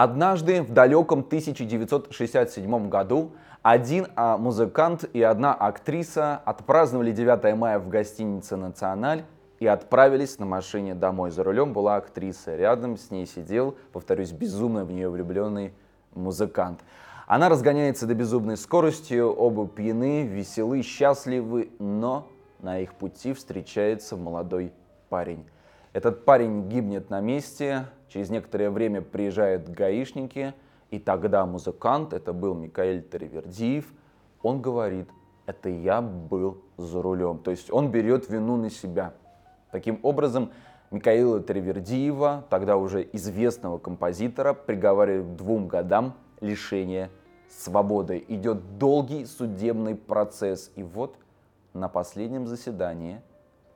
Однажды 0.00 0.62
в 0.62 0.70
далеком 0.70 1.24
1967 1.26 2.88
году 2.88 3.32
один 3.62 4.06
а, 4.14 4.38
музыкант 4.38 5.04
и 5.12 5.20
одна 5.22 5.52
актриса 5.52 6.36
отпраздновали 6.44 7.10
9 7.10 7.56
мая 7.56 7.80
в 7.80 7.88
гостинице 7.88 8.54
«Националь» 8.54 9.24
и 9.58 9.66
отправились 9.66 10.38
на 10.38 10.46
машине 10.46 10.94
домой. 10.94 11.32
За 11.32 11.42
рулем 11.42 11.72
была 11.72 11.96
актриса, 11.96 12.54
рядом 12.54 12.96
с 12.96 13.10
ней 13.10 13.26
сидел, 13.26 13.76
повторюсь, 13.92 14.30
безумно 14.30 14.84
в 14.84 14.92
нее 14.92 15.08
влюбленный 15.10 15.74
музыкант. 16.14 16.78
Она 17.26 17.48
разгоняется 17.48 18.06
до 18.06 18.14
безумной 18.14 18.56
скорости, 18.56 19.18
оба 19.18 19.66
пьяны, 19.66 20.28
веселы, 20.28 20.82
счастливы, 20.82 21.70
но 21.80 22.28
на 22.60 22.78
их 22.78 22.94
пути 22.94 23.32
встречается 23.32 24.16
молодой 24.16 24.72
парень. 25.08 25.44
Этот 25.92 26.24
парень 26.24 26.68
гибнет 26.68 27.10
на 27.10 27.20
месте, 27.20 27.86
через 28.08 28.30
некоторое 28.30 28.70
время 28.70 29.02
приезжают 29.02 29.68
гаишники, 29.68 30.54
и 30.90 30.98
тогда 30.98 31.44
музыкант, 31.46 32.12
это 32.12 32.32
был 32.32 32.54
Микаэль 32.54 33.02
Таривердиев, 33.02 33.92
он 34.42 34.62
говорит, 34.62 35.08
это 35.46 35.68
я 35.68 36.00
был 36.02 36.62
за 36.76 37.02
рулем. 37.02 37.38
То 37.38 37.50
есть 37.50 37.70
он 37.72 37.90
берет 37.90 38.28
вину 38.28 38.56
на 38.56 38.70
себя. 38.70 39.14
Таким 39.70 39.98
образом, 40.02 40.52
Микаила 40.90 41.40
Таривердиева, 41.40 42.44
тогда 42.48 42.76
уже 42.76 43.06
известного 43.12 43.78
композитора, 43.78 44.54
приговаривают 44.54 45.34
к 45.34 45.36
двум 45.36 45.68
годам 45.68 46.14
лишения 46.40 47.10
свободы. 47.50 48.24
Идет 48.28 48.78
долгий 48.78 49.26
судебный 49.26 49.94
процесс. 49.94 50.70
И 50.76 50.82
вот 50.82 51.16
на 51.74 51.88
последнем 51.88 52.46
заседании 52.46 53.20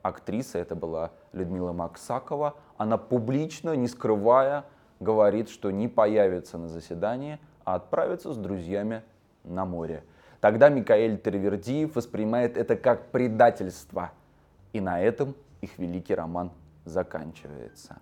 актриса, 0.03 0.59
это 0.59 0.75
была 0.75 1.11
Людмила 1.31 1.71
Максакова, 1.71 2.55
она 2.77 2.97
публично, 2.97 3.75
не 3.75 3.87
скрывая, 3.87 4.65
говорит, 4.99 5.49
что 5.49 5.71
не 5.71 5.87
появится 5.87 6.59
на 6.59 6.67
заседании, 6.67 7.39
а 7.65 7.75
отправится 7.75 8.33
с 8.33 8.37
друзьями 8.37 9.01
на 9.43 9.65
море. 9.65 10.03
Тогда 10.39 10.69
Микаэль 10.69 11.17
Тервердиев 11.17 11.95
воспринимает 11.95 12.57
это 12.57 12.75
как 12.75 13.11
предательство. 13.11 14.11
И 14.73 14.81
на 14.81 15.01
этом 15.01 15.35
их 15.61 15.77
великий 15.77 16.15
роман 16.15 16.51
заканчивается. 16.83 17.97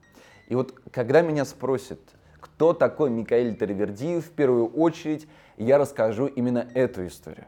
И 0.48 0.56
вот 0.56 0.74
когда 0.92 1.22
меня 1.22 1.46
спросят, 1.46 2.00
кто 2.40 2.74
такой 2.74 3.12
Микаэль 3.12 3.56
Тервердиев, 3.56 4.26
в 4.26 4.32
первую 4.32 4.68
очередь 4.68 5.28
я 5.58 5.78
расскажу 5.78 6.26
именно 6.26 6.68
эту 6.74 7.06
историю. 7.06 7.46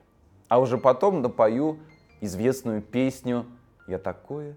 А 0.47 0.59
уже 0.59 0.77
потом 0.77 1.23
напою 1.23 1.79
известную 2.21 2.81
песню 2.81 3.47
«Я 3.87 3.99
такое 3.99 4.55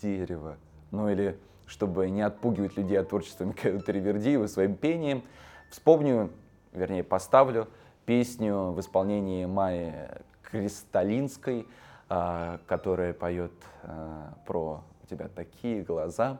дерево». 0.00 0.56
Ну 0.90 1.08
или, 1.08 1.38
чтобы 1.66 2.08
не 2.10 2.22
отпугивать 2.22 2.76
людей 2.76 2.98
от 2.98 3.08
творчества 3.08 3.44
Михаила 3.44 3.80
Тривердиева 3.80 4.46
своим 4.46 4.74
пением, 4.74 5.22
вспомню, 5.70 6.30
вернее 6.72 7.02
поставлю 7.02 7.68
песню 8.04 8.72
в 8.72 8.80
исполнении 8.80 9.44
Майи 9.46 10.08
Кристалинской, 10.42 11.66
а, 12.08 12.60
которая 12.66 13.12
поет 13.12 13.52
а, 13.82 14.34
про 14.46 14.84
«У 15.02 15.06
тебя 15.06 15.28
такие 15.28 15.82
глаза». 15.82 16.38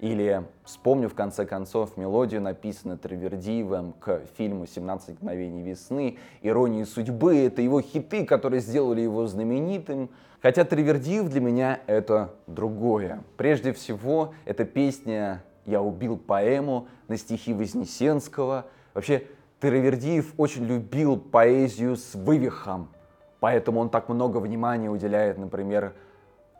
Или 0.00 0.44
вспомню, 0.62 1.08
в 1.08 1.14
конце 1.14 1.44
концов, 1.44 1.96
мелодию, 1.96 2.40
написанную 2.40 2.98
Травердиевым 2.98 3.94
к 3.94 4.20
фильму 4.36 4.64
«17 4.64 5.14
мгновений 5.14 5.62
весны», 5.62 6.18
«Иронии 6.40 6.84
судьбы». 6.84 7.36
Это 7.38 7.62
его 7.62 7.80
хиты, 7.80 8.24
которые 8.24 8.60
сделали 8.60 9.00
его 9.00 9.26
знаменитым. 9.26 10.10
Хотя 10.40 10.64
Травердиев 10.64 11.28
для 11.28 11.40
меня 11.40 11.80
это 11.88 12.32
другое. 12.46 13.24
Прежде 13.36 13.72
всего, 13.72 14.34
это 14.44 14.64
песня 14.64 15.42
«Я 15.66 15.82
убил 15.82 16.16
поэму» 16.16 16.86
на 17.08 17.16
стихи 17.16 17.52
Вознесенского. 17.52 18.66
Вообще, 18.94 19.24
Травердиев 19.58 20.32
очень 20.36 20.64
любил 20.64 21.18
поэзию 21.18 21.96
с 21.96 22.14
вывихом, 22.14 22.90
поэтому 23.40 23.80
он 23.80 23.90
так 23.90 24.08
много 24.08 24.38
внимания 24.38 24.88
уделяет, 24.88 25.38
например, 25.38 25.94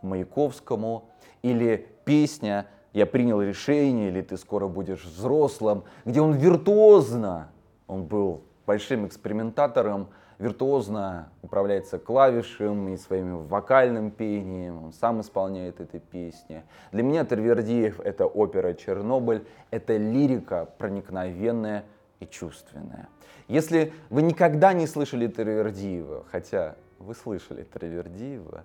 Маяковскому, 0.02 1.08
или 1.42 1.86
песня 2.05 2.67
«Я 2.93 3.07
принял 3.07 3.41
решение» 3.43 4.09
или 4.09 4.23
«Ты 4.23 4.37
скоро 4.37 4.69
будешь 4.69 5.05
взрослым», 5.05 5.85
где 6.05 6.21
он 6.21 6.33
виртуозно, 6.33 7.51
он 7.87 8.05
был 8.05 8.43
большим 8.67 9.07
экспериментатором, 9.07 10.09
виртуозно 10.39 11.31
управляется 11.43 11.99
клавишем 11.99 12.89
и 12.89 12.97
своим 12.97 13.47
вокальным 13.47 14.11
пением, 14.11 14.85
он 14.85 14.93
сам 14.93 15.21
исполняет 15.21 15.81
эти 15.81 15.99
песни. 15.99 16.63
Для 16.93 17.03
меня 17.03 17.25
Тервердиев— 17.25 18.01
это 18.05 18.27
опера 18.27 18.75
«Чернобыль», 18.75 19.45
это 19.70 19.97
лирика 19.97 20.69
проникновенная 20.79 21.85
и 22.20 22.27
чувственная. 22.27 23.09
Если 23.49 23.93
вы 24.11 24.23
никогда 24.23 24.73
не 24.73 24.87
слышали 24.87 25.27
Тервердиева, 25.27 26.25
хотя 26.31 26.77
вы 26.99 27.15
слышали 27.15 27.65
Тервердиева, 27.65 28.65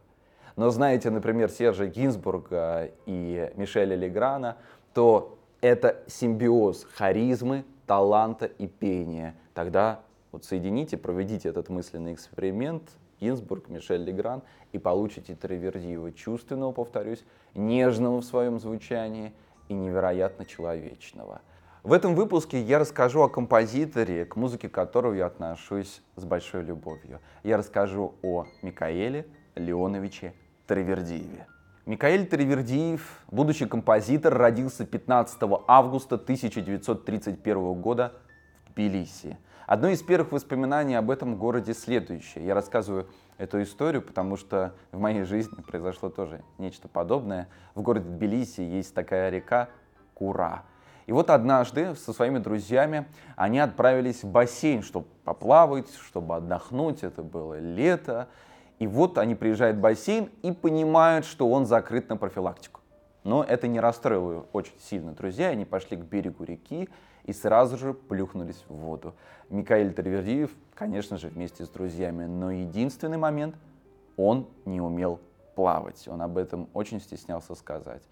но 0.55 0.69
знаете, 0.69 1.09
например, 1.09 1.49
Сержа 1.49 1.87
Гинзбурга 1.87 2.91
и 3.05 3.51
Мишеля 3.55 3.95
Леграна, 3.95 4.57
то 4.93 5.37
это 5.61 6.03
симбиоз 6.07 6.85
харизмы, 6.93 7.65
таланта 7.87 8.45
и 8.45 8.67
пения. 8.67 9.35
Тогда 9.53 10.01
вот 10.31 10.45
соедините, 10.45 10.97
проведите 10.97 11.49
этот 11.49 11.69
мысленный 11.69 12.13
эксперимент, 12.13 12.83
Гинзбург, 13.19 13.69
Мишель 13.69 14.03
Легран, 14.03 14.41
и 14.73 14.79
получите 14.79 15.35
Травердиева 15.35 16.11
чувственного, 16.11 16.71
повторюсь, 16.71 17.23
нежного 17.53 18.21
в 18.21 18.25
своем 18.25 18.59
звучании 18.59 19.33
и 19.69 19.73
невероятно 19.73 20.45
человечного. 20.45 21.41
В 21.83 21.93
этом 21.93 22.15
выпуске 22.15 22.61
я 22.61 22.79
расскажу 22.79 23.21
о 23.21 23.29
композиторе, 23.29 24.25
к 24.25 24.35
музыке 24.35 24.69
которого 24.69 25.13
я 25.13 25.25
отношусь 25.25 26.01
с 26.15 26.25
большой 26.25 26.63
любовью. 26.63 27.19
Я 27.43 27.57
расскажу 27.57 28.15
о 28.21 28.45
Микаэле 28.61 29.27
Леоновиче 29.55 30.33
Травердиеве. 30.67 31.47
Микаэль 31.85 32.25
Травердиев, 32.25 33.23
будущий 33.29 33.65
композитор, 33.65 34.33
родился 34.37 34.85
15 34.85 35.37
августа 35.67 36.15
1931 36.15 37.73
года 37.73 38.13
в 38.65 38.73
Тбилиси. 38.73 39.37
Одно 39.67 39.89
из 39.89 40.01
первых 40.01 40.31
воспоминаний 40.31 40.95
об 40.95 41.11
этом 41.11 41.35
городе 41.35 41.73
следующее. 41.73 42.45
Я 42.45 42.53
рассказываю 42.53 43.07
эту 43.37 43.61
историю, 43.61 44.01
потому 44.01 44.37
что 44.37 44.73
в 44.91 44.99
моей 44.99 45.23
жизни 45.23 45.61
произошло 45.61 46.09
тоже 46.09 46.41
нечто 46.57 46.87
подобное. 46.87 47.49
В 47.75 47.81
городе 47.81 48.09
Тбилиси 48.09 48.61
есть 48.61 48.93
такая 48.93 49.29
река 49.29 49.69
Кура. 50.13 50.63
И 51.05 51.11
вот 51.11 51.29
однажды 51.29 51.95
со 51.95 52.13
своими 52.13 52.39
друзьями 52.39 53.07
они 53.35 53.59
отправились 53.59 54.23
в 54.23 54.27
бассейн, 54.31 54.83
чтобы 54.83 55.07
поплавать, 55.25 55.93
чтобы 55.95 56.35
отдохнуть. 56.37 57.03
Это 57.03 57.23
было 57.23 57.59
лето. 57.59 58.29
И 58.83 58.87
вот 58.87 59.17
они 59.17 59.33
приезжают 59.33 59.77
в 59.77 59.79
бассейн 59.79 60.29
и 60.41 60.51
понимают, 60.51 61.25
что 61.25 61.49
он 61.49 61.65
закрыт 61.65 62.09
на 62.09 62.17
профилактику. 62.17 62.81
Но 63.23 63.41
это 63.41 63.69
не 63.69 63.79
расстроило 63.79 64.45
очень 64.51 64.73
сильно 64.77 65.13
друзья, 65.13 65.47
они 65.47 65.63
пошли 65.63 65.95
к 65.95 66.01
берегу 66.01 66.43
реки 66.43 66.89
и 67.23 67.31
сразу 67.31 67.77
же 67.77 67.93
плюхнулись 67.93 68.61
в 68.67 68.75
воду. 68.75 69.13
Микаэль 69.49 69.93
Тарвердиев, 69.93 70.51
конечно 70.75 71.17
же, 71.17 71.29
вместе 71.29 71.63
с 71.63 71.69
друзьями, 71.69 72.25
но 72.25 72.51
единственный 72.51 73.15
момент, 73.15 73.55
он 74.17 74.49
не 74.65 74.81
умел 74.81 75.21
плавать. 75.55 76.05
Он 76.09 76.21
об 76.21 76.37
этом 76.37 76.67
очень 76.73 76.99
стеснялся 76.99 77.55
сказать. 77.55 78.03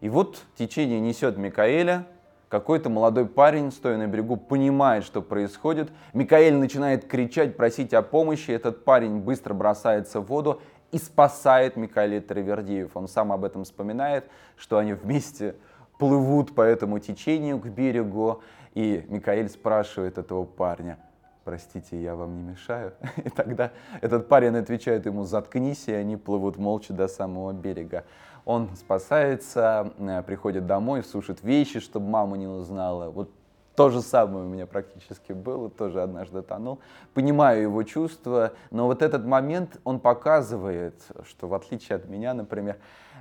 И 0.00 0.08
вот 0.08 0.44
течение 0.56 1.00
несет 1.00 1.38
Микаэля, 1.38 2.06
какой-то 2.50 2.90
молодой 2.90 3.26
парень, 3.26 3.70
стоя 3.70 3.96
на 3.96 4.08
берегу, 4.08 4.36
понимает, 4.36 5.04
что 5.04 5.22
происходит. 5.22 5.90
Микаэль 6.12 6.56
начинает 6.56 7.06
кричать, 7.06 7.56
просить 7.56 7.94
о 7.94 8.02
помощи. 8.02 8.50
Этот 8.50 8.84
парень 8.84 9.20
быстро 9.20 9.54
бросается 9.54 10.20
в 10.20 10.26
воду 10.26 10.60
и 10.90 10.98
спасает 10.98 11.76
Микаэля 11.76 12.20
Травердиев. 12.20 12.96
Он 12.96 13.06
сам 13.06 13.30
об 13.32 13.44
этом 13.44 13.62
вспоминает, 13.62 14.24
что 14.56 14.78
они 14.78 14.94
вместе 14.94 15.54
плывут 15.98 16.52
по 16.54 16.62
этому 16.62 16.98
течению 16.98 17.60
к 17.60 17.66
берегу. 17.66 18.42
И 18.74 19.06
Микаэль 19.08 19.48
спрашивает 19.48 20.18
этого 20.18 20.44
парня, 20.44 20.98
простите, 21.44 22.02
я 22.02 22.16
вам 22.16 22.36
не 22.36 22.42
мешаю? 22.42 22.94
И 23.24 23.28
тогда 23.28 23.70
этот 24.00 24.26
парень 24.26 24.56
отвечает 24.56 25.06
ему, 25.06 25.22
заткнись, 25.22 25.86
и 25.86 25.92
они 25.92 26.16
плывут 26.16 26.56
молча 26.56 26.92
до 26.92 27.06
самого 27.06 27.52
берега. 27.52 28.04
Он 28.50 28.68
спасается, 28.74 29.92
э, 29.96 30.24
приходит 30.24 30.66
домой, 30.66 31.04
сушит 31.04 31.40
вещи, 31.44 31.78
чтобы 31.78 32.08
мама 32.08 32.36
не 32.36 32.48
узнала. 32.48 33.08
Вот 33.08 33.30
то 33.76 33.90
же 33.90 34.02
самое 34.02 34.44
у 34.44 34.48
меня 34.48 34.66
практически 34.66 35.30
было, 35.30 35.70
тоже 35.70 36.02
однажды 36.02 36.42
тонул. 36.42 36.80
Понимаю 37.14 37.62
его 37.62 37.80
чувства, 37.84 38.54
но 38.72 38.86
вот 38.86 39.02
этот 39.02 39.24
момент, 39.24 39.78
он 39.84 40.00
показывает, 40.00 41.00
что 41.28 41.46
в 41.46 41.54
отличие 41.54 41.94
от 41.94 42.08
меня, 42.08 42.34
например, 42.34 42.78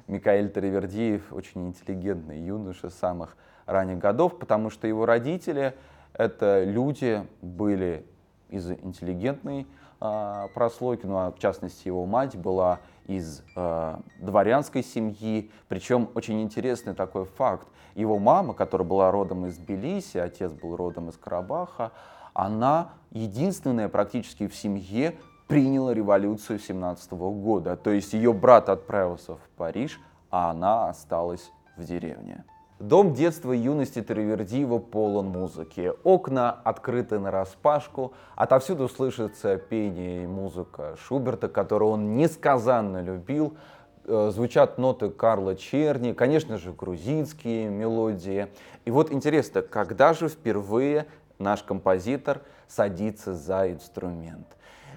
Микаэль 0.07 0.49
Таривердиев 0.49 1.31
очень 1.31 1.67
интеллигентный 1.67 2.39
юноша 2.39 2.89
самых 2.89 3.37
ранних 3.67 3.99
годов, 3.99 4.39
потому 4.39 4.71
что 4.71 4.87
его 4.87 5.05
родители— 5.05 5.75
это 6.13 6.63
люди 6.63 7.23
были 7.43 8.03
из 8.49 8.71
интеллигентной 8.71 9.67
э, 10.01 10.47
прослойки, 10.55 11.05
ну 11.05 11.17
а 11.17 11.31
в 11.31 11.37
частности 11.37 11.87
его 11.87 12.07
мать 12.07 12.35
была 12.35 12.79
из 13.09 13.41
э, 13.55 13.97
дворянской 14.19 14.83
семьи. 14.83 15.51
Причем 15.67 16.09
очень 16.13 16.41
интересный 16.43 16.93
такой 16.93 17.25
факт. 17.25 17.67
Его 17.95 18.19
мама, 18.19 18.53
которая 18.53 18.87
была 18.87 19.09
родом 19.09 19.47
из 19.47 19.57
Тбилиси, 19.57 20.19
отец 20.19 20.51
был 20.51 20.75
родом 20.75 21.09
из 21.09 21.17
Карабаха, 21.17 21.91
она 22.33 22.91
единственная 23.09 23.89
практически 23.89 24.47
в 24.47 24.55
семье 24.55 25.15
приняла 25.47 25.91
революцию 25.93 26.59
17 26.59 27.11
года. 27.13 27.75
То 27.75 27.89
есть 27.89 28.13
ее 28.13 28.31
брат 28.31 28.69
отправился 28.69 29.35
в 29.35 29.49
Париж, 29.57 29.99
а 30.29 30.51
она 30.51 30.87
осталась 30.87 31.51
в 31.75 31.83
деревне. 31.83 32.45
Дом 32.79 33.13
детства 33.13 33.51
и 33.51 33.57
юности 33.57 34.01
Травердиева 34.01 34.79
полон 34.79 35.27
музыки. 35.27 35.91
Окна 36.05 36.49
открыты 36.49 37.19
на 37.19 37.29
распашку, 37.29 38.13
отовсюду 38.37 38.87
слышится 38.87 39.57
пение 39.57 40.23
и 40.23 40.27
музыка 40.27 40.95
Шуберта, 40.97 41.49
которую 41.49 41.91
он 41.91 42.15
несказанно 42.15 43.01
любил. 43.01 43.57
Э, 44.05 44.31
звучат 44.33 44.77
ноты 44.77 45.09
Карла 45.09 45.57
Черни, 45.57 46.13
конечно 46.13 46.57
же, 46.57 46.71
грузинские 46.71 47.67
мелодии. 47.67 48.47
И 48.85 48.91
вот 48.91 49.11
интересно, 49.11 49.61
когда 49.61 50.13
же 50.13 50.29
впервые 50.29 51.07
наш 51.37 51.63
композитор 51.63 52.43
садится 52.69 53.35
за 53.35 53.69
инструмент? 53.73 54.47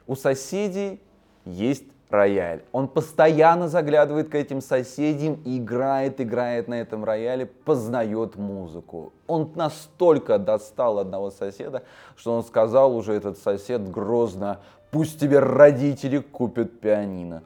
У 0.07 0.15
соседей 0.15 1.03
есть 1.45 1.92
рояль. 2.13 2.63
Он 2.73 2.89
постоянно 2.89 3.69
заглядывает 3.69 4.29
к 4.29 4.35
этим 4.35 4.61
соседям, 4.61 5.41
играет, 5.45 6.21
играет 6.21 6.69
на 6.69 6.75
этом 6.75 7.05
рояле, 7.05 7.47
познает 7.47 8.37
музыку. 8.37 9.13
Он 9.27 9.51
настолько 9.55 10.39
достал 10.39 10.99
одного 10.99 11.31
соседа, 11.31 11.83
что 12.17 12.35
он 12.35 12.45
сказал 12.45 12.95
уже 12.95 13.15
этот 13.15 13.39
сосед 13.39 13.91
грозно, 13.91 14.61
пусть 14.91 15.19
тебе 15.19 15.39
родители 15.39 16.19
купят 16.19 16.81
пианино. 16.81 17.43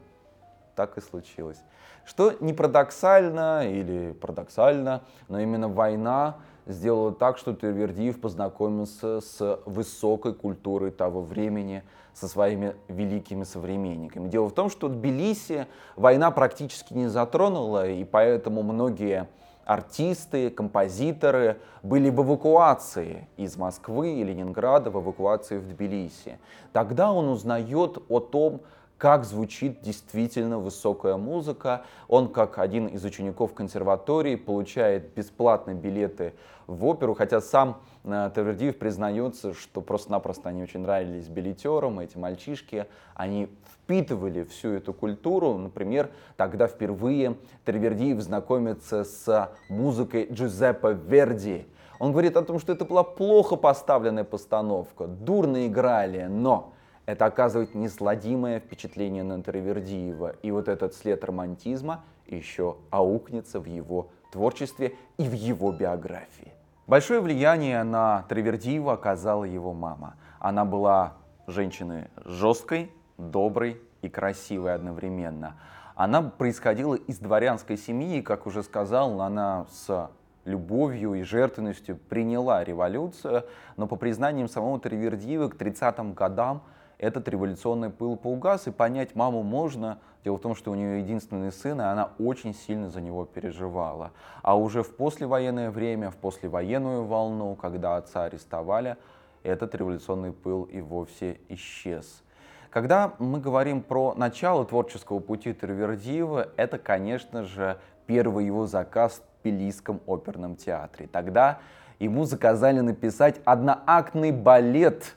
Так 0.75 0.97
и 0.97 1.01
случилось. 1.01 1.57
Что 2.05 2.33
не 2.39 2.53
парадоксально 2.53 3.69
или 3.69 4.13
парадоксально, 4.13 5.01
но 5.27 5.39
именно 5.39 5.67
война 5.67 6.37
сделала 6.65 7.13
так, 7.13 7.37
что 7.37 7.53
Тервердиев 7.53 8.19
познакомился 8.19 9.21
с 9.21 9.59
высокой 9.65 10.33
культурой 10.33 10.91
того 10.91 11.21
времени, 11.21 11.83
со 12.19 12.27
своими 12.27 12.75
великими 12.87 13.43
современниками. 13.43 14.27
Дело 14.27 14.49
в 14.49 14.53
том, 14.53 14.69
что 14.69 14.87
Тбилиси 14.87 15.67
война 15.95 16.31
практически 16.31 16.93
не 16.93 17.07
затронула, 17.07 17.87
и 17.87 18.03
поэтому 18.03 18.63
многие 18.63 19.29
артисты, 19.65 20.49
композиторы 20.49 21.57
были 21.83 22.09
в 22.09 22.23
эвакуации 22.23 23.27
из 23.37 23.55
Москвы 23.57 24.13
и 24.13 24.23
Ленинграда, 24.23 24.89
в 24.89 24.99
эвакуации 24.99 25.57
в 25.59 25.67
Тбилиси. 25.67 26.39
Тогда 26.71 27.11
он 27.11 27.27
узнает 27.27 27.99
о 28.09 28.19
том, 28.19 28.61
как 28.97 29.25
звучит 29.25 29.81
действительно 29.81 30.57
высокая 30.57 31.17
музыка. 31.17 31.83
Он, 32.07 32.27
как 32.29 32.57
один 32.57 32.87
из 32.87 33.05
учеников 33.05 33.53
консерватории, 33.53 34.35
получает 34.35 35.13
бесплатные 35.13 35.75
билеты 35.75 36.33
в 36.65 36.85
оперу, 36.85 37.13
хотя 37.13 37.39
сам 37.39 37.81
э, 38.03 38.31
Тавердиев 38.33 38.77
признается, 38.77 39.53
что 39.53 39.81
просто-напросто 39.81 40.49
они 40.49 40.63
очень 40.63 40.81
нравились 40.81 41.27
билетерам, 41.27 41.99
эти 41.99 42.17
мальчишки, 42.17 42.87
они 43.13 43.49
впитывали 43.73 44.43
всю 44.43 44.71
эту 44.71 44.93
культуру. 44.93 45.57
Например, 45.57 46.09
тогда 46.35 46.67
впервые 46.67 47.37
Тавердиев 47.65 48.19
знакомится 48.21 49.03
с 49.03 49.51
музыкой 49.69 50.27
Джузеппе 50.31 50.93
Верди. 50.93 51.67
Он 51.99 52.11
говорит 52.11 52.35
о 52.35 52.43
том, 52.43 52.59
что 52.59 52.73
это 52.73 52.85
была 52.85 53.03
плохо 53.03 53.55
поставленная 53.55 54.23
постановка, 54.23 55.07
дурно 55.07 55.67
играли, 55.67 56.25
но 56.25 56.73
это 57.07 57.25
оказывает 57.25 57.73
несладимое 57.73 58.59
впечатление 58.59 59.23
на 59.23 59.41
Травердиева. 59.41 60.35
И 60.43 60.51
вот 60.51 60.67
этот 60.67 60.93
след 60.93 61.23
романтизма 61.23 62.03
еще 62.27 62.75
аукнется 62.91 63.61
в 63.61 63.65
его 63.65 64.09
творчестве 64.31 64.93
и 65.17 65.23
в 65.23 65.31
его 65.31 65.71
биографии. 65.71 66.51
Большое 66.85 67.21
влияние 67.21 67.81
на 67.83 68.23
Травердиева 68.23 68.93
оказала 68.93 69.45
его 69.45 69.73
мама. 69.73 70.15
Она 70.39 70.65
была 70.65 71.13
женщиной 71.47 72.09
жесткой, 72.25 72.91
доброй 73.17 73.81
и 74.01 74.09
красивой 74.09 74.75
одновременно. 74.75 75.55
Она 75.95 76.21
происходила 76.21 76.95
из 76.95 77.19
дворянской 77.19 77.77
семьи, 77.77 78.17
и, 78.17 78.21
как 78.21 78.45
уже 78.45 78.63
сказал, 78.63 79.21
она 79.21 79.65
с 79.71 80.09
любовью 80.43 81.13
и 81.13 81.23
жертвенностью 81.23 81.97
приняла 82.09 82.65
революцию, 82.65 83.45
но 83.77 83.87
по 83.87 83.95
признаниям 83.95 84.49
самого 84.49 84.77
Травердиева 84.79 85.47
к 85.47 85.55
30-м 85.55 86.13
годам 86.13 86.63
этот 86.99 87.27
революционный 87.27 87.89
пыл 87.89 88.17
поугас, 88.17 88.67
и 88.67 88.71
понять 88.71 89.15
маму 89.15 89.43
можно. 89.43 89.99
Дело 90.23 90.37
в 90.37 90.41
том, 90.41 90.55
что 90.55 90.71
у 90.71 90.75
нее 90.75 90.99
единственный 90.99 91.51
сын, 91.51 91.79
и 91.79 91.83
она 91.83 92.11
очень 92.17 92.53
сильно 92.53 92.89
за 92.89 93.01
него 93.01 93.25
переживала. 93.25 94.11
А 94.41 94.57
уже 94.57 94.81
в 94.83 94.95
послевоенное 94.95 95.69
время, 95.69 96.09
в 96.09 96.15
послевоенную 96.15 97.05
волну, 97.05 97.55
когда 97.55 97.97
отца 97.97 98.25
арестовали, 98.25 98.97
этот 99.43 99.75
революционный 99.75 100.33
пыл 100.33 100.63
и 100.63 100.81
вовсе 100.81 101.39
исчез. 101.49 102.23
Когда 102.71 103.13
мы 103.19 103.39
говорим 103.39 103.81
про 103.81 104.13
начало 104.15 104.65
творческого 104.65 105.19
пути 105.19 105.53
Тервердиева, 105.53 106.49
это, 106.57 106.77
конечно 106.77 107.43
же, 107.43 107.77
первый 108.07 108.45
его 108.45 108.65
заказ 108.65 109.21
в 109.21 109.43
Тбилисском 109.43 110.01
оперном 110.05 110.55
театре. 110.55 111.07
Тогда 111.09 111.59
ему 111.99 112.25
заказали 112.25 112.79
написать 112.79 113.39
одноактный 113.45 114.31
балет 114.31 115.15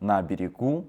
на 0.00 0.20
берегу 0.22 0.86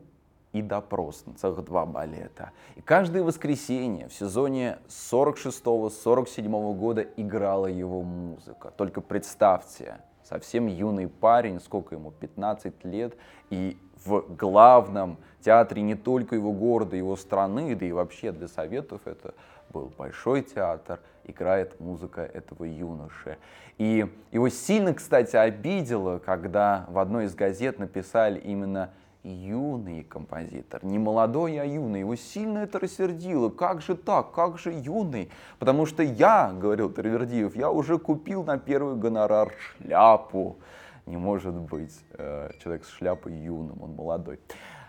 и 0.53 0.61
допрос 0.61 1.23
целых 1.37 1.63
два 1.63 1.85
балета. 1.85 2.51
И 2.75 2.81
каждое 2.81 3.23
воскресенье 3.23 4.09
в 4.09 4.13
сезоне 4.13 4.79
46-47 4.89 6.75
года 6.75 7.01
играла 7.01 7.67
его 7.67 8.01
музыка. 8.01 8.71
Только 8.75 9.01
представьте, 9.01 10.01
совсем 10.23 10.67
юный 10.67 11.07
парень, 11.07 11.59
сколько 11.59 11.95
ему, 11.95 12.11
15 12.11 12.85
лет, 12.85 13.15
и 13.49 13.77
в 14.05 14.21
главном 14.35 15.17
театре 15.41 15.81
не 15.81 15.95
только 15.95 16.35
его 16.35 16.51
города, 16.51 16.95
его 16.95 17.15
страны, 17.15 17.75
да 17.75 17.85
и 17.85 17.91
вообще 17.91 18.31
для 18.31 18.47
Советов 18.47 19.01
это 19.05 19.33
был 19.71 19.91
большой 19.97 20.41
театр, 20.41 20.99
играет 21.23 21.79
музыка 21.79 22.21
этого 22.21 22.65
юноши. 22.65 23.37
И 23.77 24.05
его 24.31 24.49
сильно, 24.49 24.93
кстати, 24.93 25.35
обидело, 25.35 26.19
когда 26.19 26.85
в 26.89 26.99
одной 26.99 27.25
из 27.25 27.35
газет 27.35 27.79
написали 27.79 28.39
именно 28.39 28.91
юный 29.23 30.03
композитор. 30.03 30.83
Не 30.83 30.99
молодой, 30.99 31.57
а 31.59 31.65
юный. 31.65 32.01
Его 32.01 32.15
сильно 32.15 32.59
это 32.59 32.79
рассердило. 32.79 33.49
Как 33.49 33.81
же 33.81 33.95
так? 33.95 34.31
Как 34.31 34.57
же 34.57 34.71
юный? 34.71 35.29
Потому 35.59 35.85
что 35.85 36.03
я, 36.03 36.51
говорил 36.51 36.91
Тервердиев, 36.91 37.55
я 37.55 37.69
уже 37.69 37.97
купил 37.97 38.43
на 38.43 38.57
первый 38.57 38.95
гонорар 38.95 39.53
шляпу. 39.59 40.57
Не 41.05 41.17
может 41.17 41.53
быть 41.53 41.93
э, 42.13 42.51
человек 42.63 42.85
с 42.85 42.89
шляпой 42.89 43.33
юным, 43.33 43.81
он 43.81 43.95
молодой. 43.95 44.39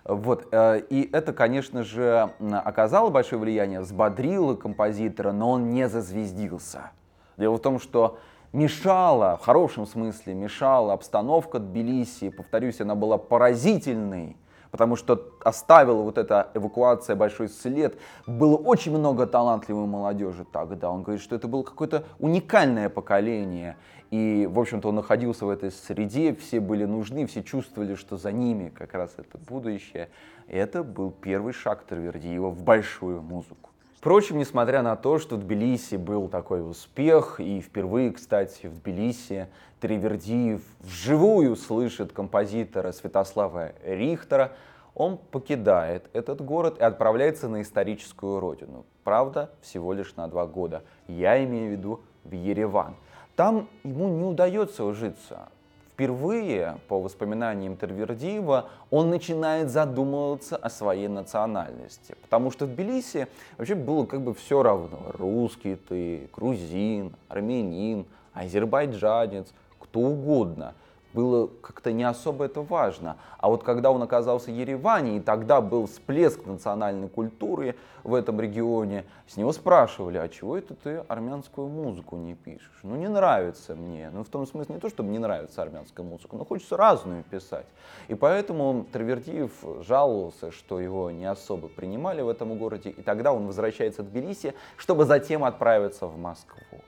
Вот, 0.05 0.49
э, 0.53 0.81
и 0.91 1.09
это, 1.13 1.33
конечно 1.33 1.85
же, 1.85 2.31
оказало 2.51 3.11
большое 3.11 3.41
влияние, 3.41 3.81
взбодрило 3.81 4.55
композитора, 4.55 5.33
но 5.33 5.53
он 5.53 5.71
не 5.71 5.89
зазвездился. 5.89 6.91
Дело 7.37 7.57
в 7.57 7.61
том, 7.61 7.79
что 7.79 8.19
мешала, 8.53 9.37
в 9.37 9.45
хорошем 9.45 9.87
смысле 9.87 10.35
мешала 10.35 10.93
обстановка 10.93 11.59
Тбилиси. 11.59 12.31
Повторюсь, 12.31 12.81
она 12.81 12.95
была 12.95 13.19
поразительной, 13.19 14.37
потому 14.71 14.97
что 14.97 15.31
оставила 15.45 16.03
вот 16.03 16.19
эта 16.19 16.51
эвакуация 16.55 17.17
большой 17.17 17.49
след. 17.49 17.99
Было 18.27 18.57
очень 18.57 18.97
много 18.97 19.27
талантливой 19.27 19.87
молодежи 19.87 20.45
тогда. 20.51 20.91
Он 20.91 21.03
говорит, 21.03 21.23
что 21.23 21.37
это 21.37 21.49
было 21.49 21.63
какое-то 21.63 22.05
уникальное 22.19 22.89
поколение. 22.89 23.77
И, 24.11 24.47
в 24.51 24.61
общем-то, 24.61 24.91
он 24.91 24.97
находился 24.97 25.47
в 25.47 25.51
этой 25.51 25.71
среде, 25.71 26.35
все 26.35 26.61
были 26.61 26.85
нужны, 26.85 27.27
все 27.27 27.43
чувствовали, 27.43 27.95
что 27.95 28.19
за 28.19 28.31
ними 28.31 28.69
как 28.69 28.93
раз 28.93 29.15
это 29.17 29.39
будущее. 29.39 30.11
И 30.49 30.57
это 30.57 30.83
был 30.83 31.11
первый 31.11 31.55
шаг 31.55 31.87
Тервердиева 31.89 32.51
в 32.51 32.63
большую 32.63 33.23
музыку. 33.23 33.72
Впрочем, 34.03 34.39
несмотря 34.39 34.83
на 34.83 34.97
то, 34.97 35.21
что 35.21 35.37
в 35.37 35.45
Тбилиси 35.45 35.95
был 35.95 36.27
такой 36.27 36.69
успех, 36.69 37.39
и 37.39 37.61
впервые, 37.61 38.11
кстати, 38.11 38.67
в 38.67 38.83
Тбилиси 38.83 39.47
Тривердиев 39.79 40.61
вживую 40.81 41.55
слышит 41.55 42.13
композитора 42.13 42.91
Святослава 42.91 43.75
Рихтера, 43.85 44.55
он 44.97 45.19
покидает 45.19 46.11
этот 46.15 46.41
город 46.41 46.81
и 46.81 46.83
отправляется 46.83 47.49
на 47.49 47.63
историческую 47.63 48.41
родину. 48.41 48.85
Правда, 49.05 49.51
всего 49.61 49.93
лишь 49.93 50.17
на 50.17 50.27
два 50.27 50.49
года. 50.49 50.83
Я 51.07 51.41
имею 51.45 51.69
в 51.69 51.73
виду 51.79 52.01
в 52.25 52.33
Ереван. 52.33 52.97
Там 53.37 53.69
ему 53.85 54.09
не 54.09 54.25
удается 54.25 54.83
ужиться 54.83 55.49
впервые, 55.93 56.79
по 56.89 57.01
воспоминаниям 57.01 57.77
Тервердиева, 57.77 58.69
он 58.91 59.11
начинает 59.11 59.71
задумываться 59.71 60.57
о 60.57 60.71
своей 60.71 61.09
национальности. 61.09 62.15
Потому 62.23 62.51
что 62.51 62.67
в 62.67 62.71
Тбилиси 62.71 63.29
вообще 63.59 63.75
было 63.75 64.07
как 64.07 64.23
бы 64.23 64.35
все 64.35 64.63
равно. 64.63 64.99
Русский 65.19 65.77
ты, 65.77 66.29
грузин, 66.33 67.13
армянин, 67.29 68.07
азербайджанец, 68.33 69.53
кто 69.79 70.01
угодно. 70.01 70.75
Было 71.13 71.49
как-то 71.61 71.93
не 71.93 72.05
особо 72.05 72.47
это 72.47 72.63
важно. 72.63 73.17
А 73.39 73.49
вот 73.49 73.63
когда 73.63 73.91
он 73.91 74.03
оказался 74.03 74.51
в 74.51 74.55
Ереване, 74.55 75.17
и 75.17 75.21
тогда 75.21 75.61
был 75.61 75.87
всплеск 75.87 76.47
национальной 76.47 77.09
культуры 77.09 77.77
в 78.05 78.15
этом 78.15 78.41
регионе, 78.41 79.05
с 79.27 79.37
него 79.37 79.53
спрашивали, 79.53 80.19
а 80.19 80.29
чего 80.29 80.57
это 80.57 80.75
ты 80.75 81.05
армянскую 81.09 81.69
музыку 81.69 82.17
не 82.17 82.35
пишешь? 82.35 82.81
Ну, 82.83 82.97
не 82.97 83.09
нравится 83.09 83.75
мне. 83.75 84.11
Ну, 84.13 84.25
в 84.25 84.29
том 84.29 84.47
смысле 84.47 84.77
не 84.77 84.81
то, 84.81 84.89
чтобы 84.89 85.11
не 85.11 85.19
нравится 85.19 85.63
армянская 85.63 86.05
музыка, 86.05 86.37
но 86.37 86.45
хочется 86.45 86.77
разную 86.77 87.23
писать. 87.25 87.67
И 88.09 88.15
поэтому 88.15 88.87
Травердиев 88.93 89.53
жаловался, 89.87 90.51
что 90.51 90.81
его 90.81 91.11
не 91.11 91.27
особо 91.27 91.69
принимали 91.69 92.23
в 92.23 92.29
этом 92.29 92.57
городе, 92.59 92.91
и 92.91 93.03
тогда 93.03 93.33
он 93.33 93.47
возвращается 93.47 94.03
в 94.03 94.07
Тбилиси, 94.11 94.55
чтобы 94.77 95.05
затем 95.05 95.45
отправиться 95.45 96.07
в 96.07 96.19
Москву. 96.19 96.83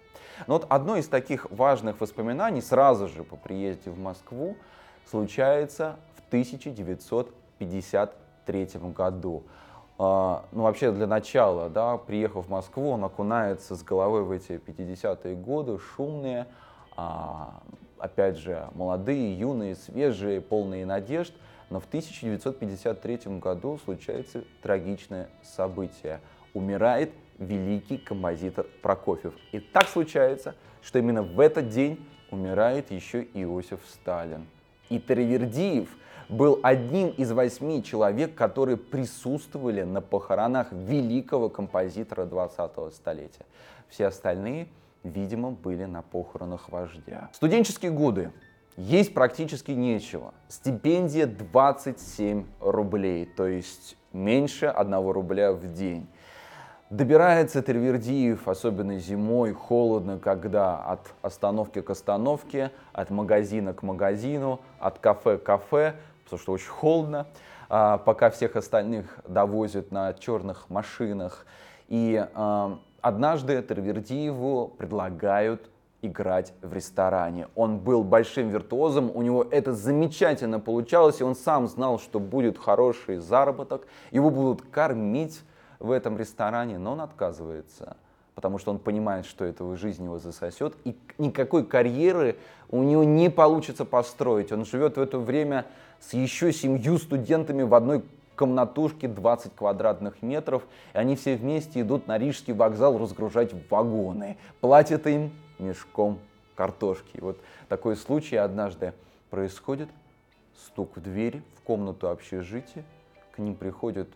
Но 0.46 0.54
вот 0.54 0.66
одно 0.68 0.96
из 0.96 1.08
таких 1.08 1.50
важных 1.50 2.00
воспоминаний 2.00 2.62
сразу 2.62 3.08
же 3.08 3.24
по 3.24 3.34
приезде 3.36 3.90
в 3.90 3.98
Москву 3.98 4.56
случается 5.10 5.96
в 6.16 6.20
1953 6.28 8.68
году. 8.94 9.42
А, 9.96 10.44
ну, 10.52 10.64
вообще, 10.64 10.90
для 10.90 11.06
начала, 11.06 11.70
да, 11.70 11.96
приехав 11.96 12.46
в 12.46 12.50
Москву, 12.50 12.90
он 12.90 13.04
окунается 13.04 13.76
с 13.76 13.82
головой 13.82 14.24
в 14.24 14.32
эти 14.32 14.52
50-е 14.52 15.36
годы, 15.36 15.78
шумные, 15.78 16.46
а, 16.96 17.62
опять 17.98 18.36
же, 18.36 18.68
молодые, 18.74 19.38
юные, 19.38 19.76
свежие, 19.76 20.40
полные 20.40 20.84
надежд. 20.84 21.32
Но 21.70 21.80
в 21.80 21.86
1953 21.86 23.38
году 23.38 23.78
случается 23.84 24.44
трагичное 24.62 25.28
событие. 25.42 26.20
Умирает 26.52 27.12
великий 27.38 27.98
композитор 27.98 28.66
Прокофьев. 28.82 29.34
И 29.52 29.60
так 29.60 29.88
случается, 29.88 30.54
что 30.82 30.98
именно 30.98 31.22
в 31.22 31.40
этот 31.40 31.68
день 31.68 32.04
умирает 32.30 32.90
еще 32.90 33.22
Иосиф 33.34 33.80
Сталин. 33.92 34.46
И 34.90 34.98
Таривердиев 34.98 35.88
был 36.28 36.60
одним 36.62 37.08
из 37.10 37.32
восьми 37.32 37.82
человек, 37.82 38.34
которые 38.34 38.76
присутствовали 38.76 39.82
на 39.82 40.00
похоронах 40.00 40.72
великого 40.72 41.48
композитора 41.48 42.26
20-го 42.26 42.90
столетия. 42.90 43.44
Все 43.88 44.06
остальные, 44.06 44.68
видимо, 45.02 45.50
были 45.50 45.84
на 45.84 46.02
похоронах 46.02 46.68
вождя. 46.70 47.30
Студенческие 47.32 47.92
годы. 47.92 48.32
Есть 48.76 49.14
практически 49.14 49.70
нечего. 49.70 50.34
Стипендия 50.48 51.26
27 51.26 52.44
рублей, 52.60 53.24
то 53.24 53.46
есть 53.46 53.96
меньше 54.12 54.66
1 54.66 55.10
рубля 55.10 55.52
в 55.52 55.72
день. 55.72 56.08
Добирается 56.90 57.62
Тервердиев, 57.62 58.46
особенно 58.46 58.98
зимой, 58.98 59.54
холодно, 59.54 60.18
когда 60.18 60.76
от 60.76 61.00
остановки 61.22 61.80
к 61.80 61.88
остановке, 61.88 62.72
от 62.92 63.08
магазина 63.08 63.72
к 63.72 63.82
магазину, 63.82 64.60
от 64.78 64.98
кафе 64.98 65.38
к 65.38 65.42
кафе, 65.44 65.94
потому 66.24 66.40
что 66.40 66.52
очень 66.52 66.68
холодно, 66.68 67.26
а, 67.70 67.96
пока 67.96 68.28
всех 68.28 68.56
остальных 68.56 69.18
довозят 69.26 69.92
на 69.92 70.12
черных 70.12 70.68
машинах. 70.68 71.46
И 71.88 72.22
а, 72.34 72.78
однажды 73.00 73.62
Тервердиеву 73.62 74.68
предлагают 74.76 75.70
играть 76.02 76.52
в 76.60 76.74
ресторане. 76.74 77.48
Он 77.54 77.78
был 77.78 78.04
большим 78.04 78.50
виртуозом, 78.50 79.10
у 79.14 79.22
него 79.22 79.42
это 79.50 79.72
замечательно 79.72 80.60
получалось, 80.60 81.22
и 81.22 81.24
он 81.24 81.34
сам 81.34 81.66
знал, 81.66 81.98
что 81.98 82.20
будет 82.20 82.58
хороший 82.58 83.16
заработок, 83.16 83.86
его 84.10 84.28
будут 84.28 84.60
кормить 84.60 85.40
в 85.84 85.90
этом 85.90 86.16
ресторане, 86.16 86.78
но 86.78 86.92
он 86.92 87.02
отказывается, 87.02 87.96
потому 88.34 88.58
что 88.58 88.70
он 88.70 88.78
понимает, 88.78 89.26
что 89.26 89.44
этого 89.44 89.76
жизнь 89.76 90.04
его 90.04 90.18
засосет, 90.18 90.74
и 90.84 90.96
никакой 91.18 91.64
карьеры 91.64 92.36
у 92.70 92.82
него 92.82 93.04
не 93.04 93.30
получится 93.30 93.84
построить. 93.84 94.50
Он 94.50 94.64
живет 94.64 94.96
в 94.96 95.00
это 95.00 95.18
время 95.18 95.66
с 96.00 96.14
еще 96.14 96.52
семью 96.52 96.98
студентами 96.98 97.62
в 97.62 97.74
одной 97.74 98.02
комнатушке 98.34 99.08
20 99.08 99.54
квадратных 99.54 100.22
метров, 100.22 100.62
и 100.94 100.98
они 100.98 101.16
все 101.16 101.36
вместе 101.36 101.82
идут 101.82 102.08
на 102.08 102.18
Рижский 102.18 102.54
вокзал 102.54 102.98
разгружать 102.98 103.52
вагоны. 103.70 104.38
Платят 104.60 105.06
им 105.06 105.32
мешком 105.58 106.18
картошки. 106.56 107.18
И 107.18 107.20
вот 107.20 107.38
такой 107.68 107.94
случай 107.96 108.36
однажды 108.36 108.94
происходит. 109.28 109.88
Стук 110.66 110.96
в 110.96 111.02
дверь 111.02 111.42
в 111.58 111.62
комнату 111.62 112.08
общежития. 112.08 112.84
К 113.32 113.38
ним 113.38 113.54
приходит 113.54 114.08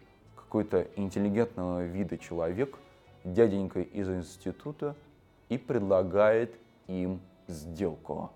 какой-то 0.48 0.86
интеллигентного 0.96 1.84
вида 1.84 2.16
человек, 2.16 2.78
дяденька 3.22 3.82
из 3.82 4.08
института, 4.08 4.96
и 5.50 5.58
предлагает 5.58 6.54
им 6.86 7.20
сделку. 7.48 8.30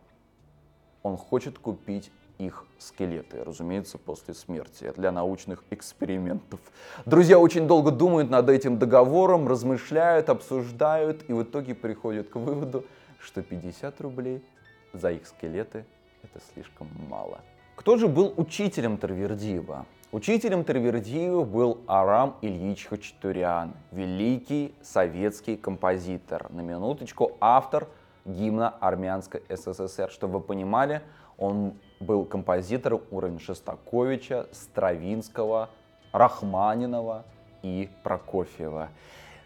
Он 1.02 1.16
хочет 1.16 1.58
купить 1.58 2.10
их 2.36 2.66
скелеты, 2.78 3.42
разумеется, 3.42 3.96
после 3.96 4.34
смерти, 4.34 4.92
для 4.94 5.10
научных 5.10 5.64
экспериментов. 5.70 6.60
Друзья 7.06 7.38
очень 7.38 7.66
долго 7.66 7.90
думают 7.90 8.28
над 8.28 8.50
этим 8.50 8.78
договором, 8.78 9.48
размышляют, 9.48 10.28
обсуждают, 10.28 11.24
и 11.28 11.32
в 11.32 11.42
итоге 11.42 11.74
приходят 11.74 12.28
к 12.28 12.36
выводу, 12.36 12.84
что 13.20 13.42
50 13.42 14.00
рублей 14.02 14.44
за 14.92 15.12
их 15.12 15.26
скелеты 15.26 15.86
это 16.22 16.44
слишком 16.52 16.88
мало. 17.08 17.40
Кто 17.74 17.96
же 17.96 18.06
был 18.06 18.34
учителем 18.36 18.98
Тарвердиева? 18.98 19.86
Учителем 20.12 20.62
Тервердиева 20.62 21.42
был 21.42 21.80
Арам 21.86 22.36
Ильич 22.42 22.84
Хачатурян, 22.84 23.72
великий 23.92 24.74
советский 24.82 25.56
композитор. 25.56 26.50
На 26.50 26.60
минуточку, 26.60 27.38
автор 27.40 27.88
гимна 28.26 28.68
Армянской 28.68 29.42
СССР. 29.48 30.10
Чтобы 30.10 30.34
вы 30.34 30.40
понимали, 30.40 31.00
он 31.38 31.78
был 31.98 32.26
композитором 32.26 33.00
уровня 33.10 33.38
Шостаковича, 33.38 34.48
Стравинского, 34.52 35.70
Рахманинова 36.12 37.24
и 37.62 37.88
Прокофьева. 38.02 38.90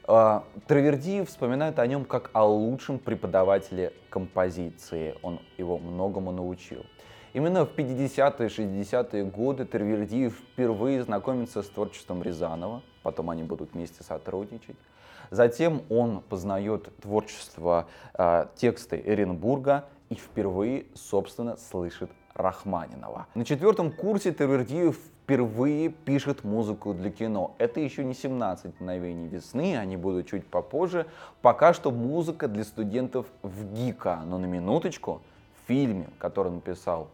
А, 0.09 0.43
Травердиев 0.67 1.29
вспоминает 1.29 1.79
о 1.79 1.87
нем 1.87 2.05
как 2.05 2.31
о 2.33 2.45
лучшем 2.45 2.99
преподавателе 2.99 3.93
композиции. 4.11 5.15
Он 5.23 5.39
его 5.59 5.79
многому 5.79 6.33
научил. 6.33 6.85
Именно 7.37 7.67
в 7.67 7.77
50-е, 7.77 8.49
60-е 8.49 9.25
годы 9.25 9.67
Тервердиев 9.67 10.35
впервые 10.55 11.03
знакомится 11.03 11.63
с 11.63 11.69
творчеством 11.69 12.23
Рязанова, 12.23 12.81
потом 13.03 13.29
они 13.29 13.43
будут 13.43 13.75
вместе 13.75 14.03
сотрудничать. 14.03 14.77
Затем 15.31 15.83
он 15.91 16.23
познает 16.23 16.89
творчество, 17.03 17.89
э, 18.15 18.47
тексты 18.57 19.03
Эренбурга 19.05 19.85
и 20.09 20.15
впервые, 20.15 20.87
собственно, 20.95 21.59
слышит 21.59 22.11
Рахманинова. 22.33 23.27
На 23.35 23.45
четвертом 23.45 23.93
курсе 23.93 24.33
Тервердиев 24.33 24.97
впервые 24.97 25.91
пишет 25.91 26.43
музыку 26.43 26.95
для 26.95 27.11
кино. 27.11 27.55
Это 27.59 27.81
еще 27.81 28.03
не 28.03 28.15
17 28.15 28.81
мгновений 28.81 29.29
весны, 29.29 29.77
они 29.77 29.99
будут 29.99 30.27
чуть 30.27 30.47
попозже. 30.47 31.05
Пока 31.43 31.75
что 31.75 31.91
музыка 31.91 32.49
для 32.49 32.65
студентов 32.65 33.27
в 33.43 33.75
ГИКа. 33.75 34.23
Но 34.25 34.39
на 34.39 34.47
минуточку, 34.47 35.21
в 35.63 35.69
фильме, 35.69 36.09
который 36.19 36.51
написал 36.51 37.11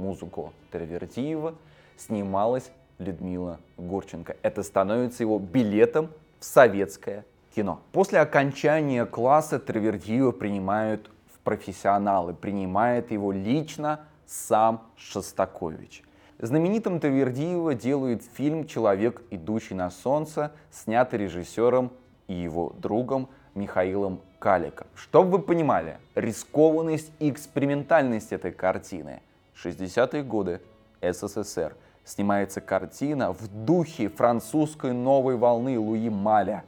музыку 0.00 0.52
Тервертиева 0.72 1.54
снималась 1.96 2.72
Людмила 2.98 3.60
Гурченко. 3.76 4.36
Это 4.42 4.62
становится 4.62 5.22
его 5.22 5.38
билетом 5.38 6.10
в 6.38 6.44
советское 6.44 7.24
кино. 7.54 7.80
После 7.92 8.18
окончания 8.18 9.06
класса 9.06 9.58
Тервертиева 9.58 10.32
принимают 10.32 11.10
в 11.34 11.38
профессионалы. 11.40 12.34
Принимает 12.34 13.10
его 13.10 13.32
лично 13.32 14.00
сам 14.26 14.82
Шостакович. 14.96 16.02
Знаменитым 16.38 17.00
Тавердиева 17.00 17.74
делают 17.74 18.22
фильм 18.22 18.66
«Человек, 18.66 19.22
идущий 19.30 19.74
на 19.74 19.90
солнце», 19.90 20.52
снятый 20.70 21.18
режиссером 21.18 21.92
и 22.28 22.34
его 22.34 22.72
другом 22.78 23.28
Михаилом 23.54 24.20
Каликом. 24.38 24.86
Чтобы 24.94 25.32
вы 25.32 25.38
понимали, 25.40 25.98
рискованность 26.14 27.12
и 27.18 27.28
экспериментальность 27.28 28.32
этой 28.32 28.52
картины– 28.52 29.20
60-е 29.64 30.22
годы 30.22 30.60
СССР 31.02 31.76
снимается 32.04 32.60
картина 32.60 33.32
в 33.32 33.46
духе 33.48 34.08
французской 34.08 34.92
новой 34.92 35.36
волны 35.36 35.78
Луи 35.78 36.08
Маля. 36.08 36.64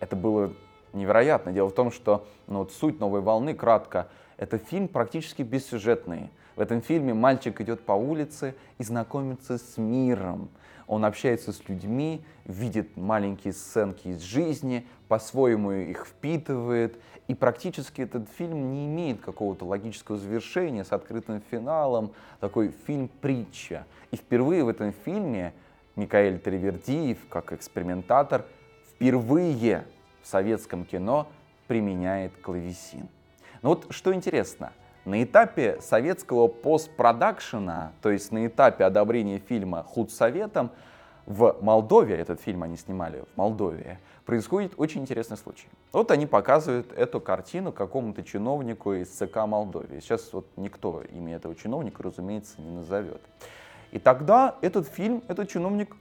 Это 0.00 0.14
было 0.16 0.52
невероятно. 0.92 1.52
Дело 1.52 1.68
в 1.68 1.74
том, 1.74 1.90
что 1.90 2.26
ну, 2.46 2.60
вот 2.60 2.72
суть 2.72 3.00
новой 3.00 3.20
волны, 3.20 3.54
кратко, 3.54 4.08
это 4.36 4.58
фильм 4.58 4.88
практически 4.88 5.42
бессюжетный. 5.42 6.30
В 6.56 6.60
этом 6.60 6.82
фильме 6.82 7.14
мальчик 7.14 7.60
идет 7.60 7.80
по 7.84 7.92
улице 7.92 8.54
и 8.78 8.84
знакомится 8.84 9.58
с 9.58 9.76
миром. 9.76 10.48
Он 10.86 11.04
общается 11.04 11.52
с 11.52 11.68
людьми, 11.68 12.22
видит 12.44 12.96
маленькие 12.96 13.52
сценки 13.52 14.08
из 14.08 14.20
жизни, 14.20 14.86
по-своему 15.08 15.72
их 15.72 16.06
впитывает. 16.06 16.98
И 17.28 17.34
практически 17.34 18.02
этот 18.02 18.28
фильм 18.28 18.72
не 18.72 18.86
имеет 18.86 19.20
какого-то 19.20 19.64
логического 19.64 20.18
завершения 20.18 20.84
с 20.84 20.92
открытым 20.92 21.42
финалом. 21.50 22.12
Такой 22.40 22.72
фильм-притча. 22.86 23.86
И 24.10 24.16
впервые 24.16 24.64
в 24.64 24.68
этом 24.68 24.92
фильме 25.04 25.54
Микаэль 25.96 26.38
Тривердиев, 26.38 27.18
как 27.28 27.52
экспериментатор, 27.52 28.44
впервые 28.90 29.86
в 30.22 30.26
советском 30.26 30.84
кино 30.84 31.28
применяет 31.66 32.36
клавесин. 32.42 33.08
Но 33.62 33.70
вот 33.70 33.86
что 33.90 34.12
интересно, 34.12 34.72
На 35.04 35.22
этапе 35.22 35.78
советского 35.82 36.48
постпродакшена, 36.48 37.92
то 38.00 38.10
есть 38.10 38.32
на 38.32 38.46
этапе 38.46 38.84
одобрения 38.84 39.38
фильма 39.38 39.82
худсоветом, 39.82 40.70
в 41.26 41.56
Молдове, 41.60 42.16
этот 42.16 42.40
фильм 42.40 42.62
они 42.62 42.76
снимали 42.76 43.24
в 43.32 43.36
Молдове, 43.36 43.98
происходит 44.26 44.74
очень 44.76 45.02
интересный 45.02 45.36
случай. 45.36 45.68
Вот 45.92 46.10
они 46.10 46.26
показывают 46.26 46.92
эту 46.92 47.20
картину 47.20 47.72
какому-то 47.72 48.22
чиновнику 48.22 48.92
из 48.94 49.08
ЦК 49.08 49.46
Молдовии. 49.46 50.00
Сейчас 50.00 50.32
вот 50.32 50.46
никто 50.56 51.02
имя 51.02 51.36
этого 51.36 51.54
чиновника, 51.54 52.02
разумеется, 52.02 52.60
не 52.60 52.70
назовет. 52.70 53.22
И 53.90 53.98
тогда 53.98 54.56
этот 54.60 54.88
фильм, 54.88 55.22
этот 55.28 55.48
чиновник 55.48 55.96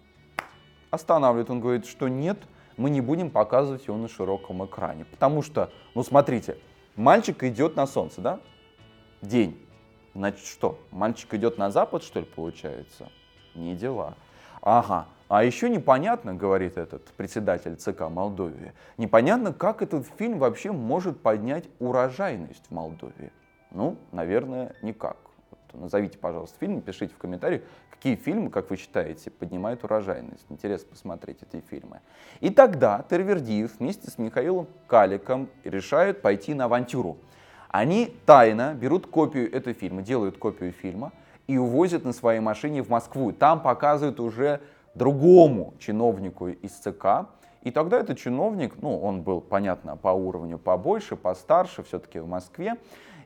останавливает. 0.91 1.49
Он 1.49 1.59
говорит, 1.59 1.85
что 1.85 2.07
нет, 2.07 2.37
мы 2.77 2.89
не 2.89 3.01
будем 3.01 3.29
показывать 3.29 3.87
его 3.87 3.97
на 3.97 4.07
широком 4.07 4.65
экране. 4.65 5.05
Потому 5.05 5.41
что, 5.41 5.69
ну 5.95 6.03
смотрите, 6.03 6.57
мальчик 6.95 7.43
идет 7.43 7.75
на 7.75 7.85
солнце, 7.85 8.21
да? 8.21 8.39
День. 9.23 9.57
Значит 10.13 10.45
что, 10.45 10.77
мальчик 10.91 11.33
идет 11.33 11.57
на 11.57 11.71
запад, 11.71 12.03
что 12.03 12.19
ли, 12.19 12.25
получается? 12.25 13.09
Не 13.55 13.73
дела. 13.73 14.15
Ага, 14.61 15.07
а 15.29 15.45
еще 15.45 15.69
непонятно, 15.69 16.33
говорит 16.33 16.77
этот 16.77 17.05
председатель 17.13 17.77
ЦК 17.77 18.09
Молдовии, 18.09 18.73
непонятно, 18.97 19.53
как 19.53 19.81
этот 19.81 20.05
фильм 20.17 20.39
вообще 20.39 20.73
может 20.73 21.21
поднять 21.21 21.69
урожайность 21.79 22.65
в 22.67 22.71
Молдове. 22.71 23.31
Ну, 23.71 23.97
наверное, 24.11 24.75
никак. 24.81 25.15
Вот 25.51 25.81
назовите, 25.81 26.17
пожалуйста, 26.17 26.57
фильм, 26.59 26.81
пишите 26.81 27.13
в 27.13 27.17
комментариях, 27.17 27.61
какие 27.91 28.17
фильмы, 28.17 28.49
как 28.49 28.69
вы 28.69 28.75
считаете, 28.75 29.31
поднимают 29.31 29.85
урожайность. 29.85 30.45
Интересно 30.49 30.89
посмотреть 30.89 31.37
эти 31.49 31.63
фильмы. 31.69 32.01
И 32.41 32.49
тогда 32.49 33.05
Тервердиев 33.09 33.79
вместе 33.79 34.11
с 34.11 34.17
Михаилом 34.17 34.67
Каликом 34.87 35.47
решают 35.63 36.21
пойти 36.21 36.53
на 36.53 36.65
авантюру. 36.65 37.17
Они 37.73 38.15
тайно 38.25 38.73
берут 38.73 39.07
копию 39.07 39.53
этого 39.53 39.73
фильма, 39.73 40.01
делают 40.01 40.37
копию 40.37 40.71
фильма– 40.71 41.11
и 41.47 41.57
увозят 41.57 42.05
на 42.05 42.13
своей 42.13 42.39
машине 42.39 42.81
в 42.83 42.89
Москву. 42.89 43.31
Там 43.31 43.61
показывают 43.61 44.19
уже 44.19 44.61
другому 44.95 45.73
чиновнику 45.79 46.47
из 46.49 46.71
ЦК. 46.71 47.27
И 47.63 47.71
тогда 47.71 47.99
этот 47.99 48.17
чиновник, 48.17 48.81
ну, 48.81 48.99
он 48.99 49.21
был, 49.21 49.41
понятно, 49.41 49.95
по 49.95 50.09
уровню 50.09 50.57
побольше, 50.57 51.15
постарше, 51.15 51.83
все-таки 51.83 52.19
в 52.19 52.27
Москве. 52.27 52.75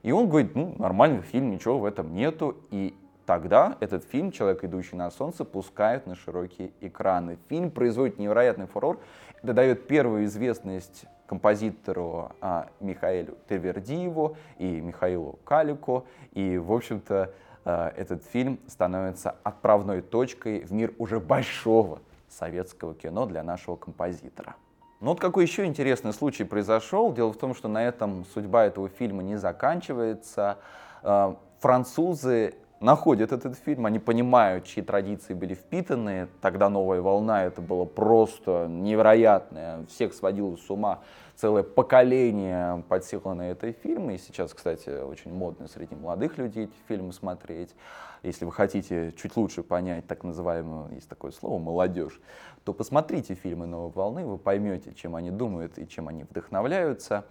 И 0.04 0.12
он 0.12 0.30
говорит, 0.30 0.56
ну, 0.56 0.76
нормальный 0.78 1.22
фильм, 1.22 1.52
ничего 1.52 1.80
в 1.80 1.86
этом 1.86 2.14
нету. 2.14 2.56
И 2.70 2.96
тогда 3.26 3.78
этот 3.80 4.04
фильм 4.04 4.32
«Человек, 4.32 4.64
идущий 4.64 4.96
на 4.96 5.10
солнце» 5.10 5.44
пускают 5.44 6.06
на 6.06 6.16
широкие 6.16 6.72
экраны. 6.82 7.38
Фильм 7.50 7.72
производит 7.72 8.20
невероятный 8.20 8.68
фурор. 8.68 9.00
Это 9.42 9.54
дает 9.54 9.88
первую 9.88 10.26
известность 10.26 11.06
композитору 11.28 12.32
а, 12.42 12.68
Михаилу 12.80 13.36
Тевердиеву 13.48 14.38
и 14.58 14.82
Михаилу 14.82 15.38
Калику. 15.44 16.08
И, 16.34 16.58
в 16.58 16.74
общем-то, 16.74 17.32
Э, 17.68 17.92
этот 17.98 18.24
фильм 18.24 18.60
становится 18.68 19.36
отправной 19.44 20.02
точкой 20.02 20.64
в 20.64 20.72
мир 20.72 20.94
уже 20.98 21.20
большого 21.20 22.00
советского 22.30 22.96
кино 22.96 23.26
для 23.26 23.44
нашего 23.44 23.76
композитора. 23.76 24.56
Ну 25.02 25.10
вот 25.10 25.20
какой 25.20 25.44
еще 25.44 25.66
интересный 25.66 26.14
случай 26.14 26.46
произошел. 26.46 27.12
Дело 27.12 27.34
в 27.34 27.38
том, 27.38 27.54
что 27.54 27.68
на 27.68 27.84
этом 27.84 28.26
судьба 28.34 28.64
этого 28.64 28.88
фильма 28.88 29.22
не 29.22 29.36
заканчивается. 29.36 30.60
Э, 31.04 31.36
французы 31.60 32.56
находят 32.80 33.32
этот 33.32 33.58
фильм, 33.58 33.86
они 33.86 34.00
понимают, 34.00 34.66
чьи 34.66 34.84
традиции 34.84 35.34
были 35.34 35.54
впитаны. 35.54 36.28
Тогда 36.42 36.70
«Новая 36.70 37.02
волна» 37.02 37.46
это 37.46 37.62
было 37.62 37.86
просто 37.86 38.68
невероятное, 38.70 39.86
всех 39.86 40.14
сводило 40.14 40.56
с 40.56 40.70
ума 40.70 41.00
целое 41.38 41.62
поколение 41.64 42.84
подсело 42.90 43.34
на 43.34 43.52
этой 43.52 43.72
фильмы. 43.72 44.16
И 44.16 44.18
сейчас, 44.18 44.54
кстати, 44.54 44.90
очень 44.90 45.32
модно 45.32 45.68
среди 45.68 45.96
молодых 45.96 46.38
людей 46.38 46.66
эти 46.66 46.74
фильмы 46.88 47.14
смотреть. 47.14 47.76
Если 48.24 48.44
вы 48.44 48.52
хотите 48.52 49.14
чуть 49.16 49.38
лучше 49.38 49.62
понять 49.62 50.08
так 50.08 50.24
называемое, 50.24 50.90
есть 50.96 51.08
такое 51.08 51.32
слово, 51.32 51.60
молодежь, 51.60 52.20
то 52.64 52.74
посмотрите 52.74 53.36
фильмы 53.36 53.68
«Новой 53.68 53.92
волны», 53.92 54.26
вы 54.26 54.38
поймете, 54.38 54.94
чем 54.94 55.16
они 55.16 55.30
думают 55.30 55.78
и 55.78 55.88
чем 55.88 56.08
они 56.08 56.24
вдохновляются. 56.24 57.26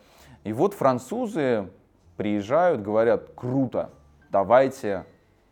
И 0.45 0.53
вот 0.53 0.75
французы 0.75 1.69
приезжают, 2.17 2.83
говорят, 2.83 3.31
круто, 3.35 3.91
давайте 4.31 5.05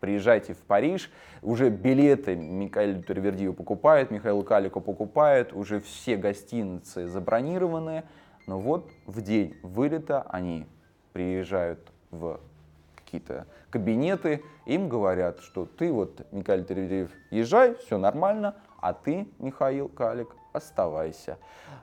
приезжайте 0.04 0.52
в 0.52 0.58
Париж, 0.58 1.10
уже 1.40 1.70
билеты 1.70 2.36
Михаил 2.36 3.02
Турвердиев 3.02 3.56
покупает, 3.56 4.10
Михаил 4.10 4.42
Калико 4.42 4.78
покупает, 4.80 5.54
уже 5.54 5.80
все 5.80 6.18
гостиницы 6.18 7.08
забронированы, 7.08 8.04
но 8.46 8.58
вот 8.58 8.90
в 9.06 9.22
день 9.22 9.56
вылета 9.62 10.20
они 10.28 10.66
приезжают 11.14 11.90
в 12.10 12.38
какие-то 12.96 13.46
кабинеты, 13.70 14.42
им 14.66 14.90
говорят, 14.90 15.40
что 15.40 15.64
ты 15.64 15.90
вот, 15.90 16.20
Михаил 16.32 16.66
Турвердиев, 16.66 17.10
езжай, 17.30 17.74
все 17.76 17.96
нормально, 17.96 18.56
а 18.82 18.92
ты, 18.92 19.26
Михаил 19.38 19.88
Калик, 19.88 20.36
оставайся. 20.52 21.38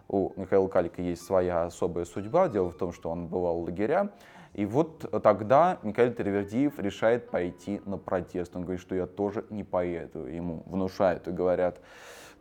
У 0.08 0.32
Михаила 0.36 0.68
Калика 0.68 1.02
есть 1.02 1.26
своя 1.26 1.64
особая 1.64 2.06
судьба. 2.06 2.50
Дело 2.50 2.70
в 2.70 2.78
том, 2.78 2.94
что 2.94 3.10
он 3.10 3.28
бывал 3.28 3.62
в 3.62 3.64
лагеря, 3.64 4.12
и 4.54 4.66
вот 4.66 5.10
тогда 5.24 5.80
Михаил 5.82 6.14
Тервердиев 6.14 6.78
решает 6.78 7.30
пойти 7.30 7.82
на 7.86 7.98
протест. 7.98 8.56
Он 8.56 8.64
говорит, 8.64 8.82
что 8.82 8.96
я 8.96 9.08
тоже 9.08 9.46
не 9.50 9.64
поеду. 9.64 10.26
Ему 10.28 10.64
внушают 10.66 11.28
и 11.28 11.32
говорят, 11.32 11.80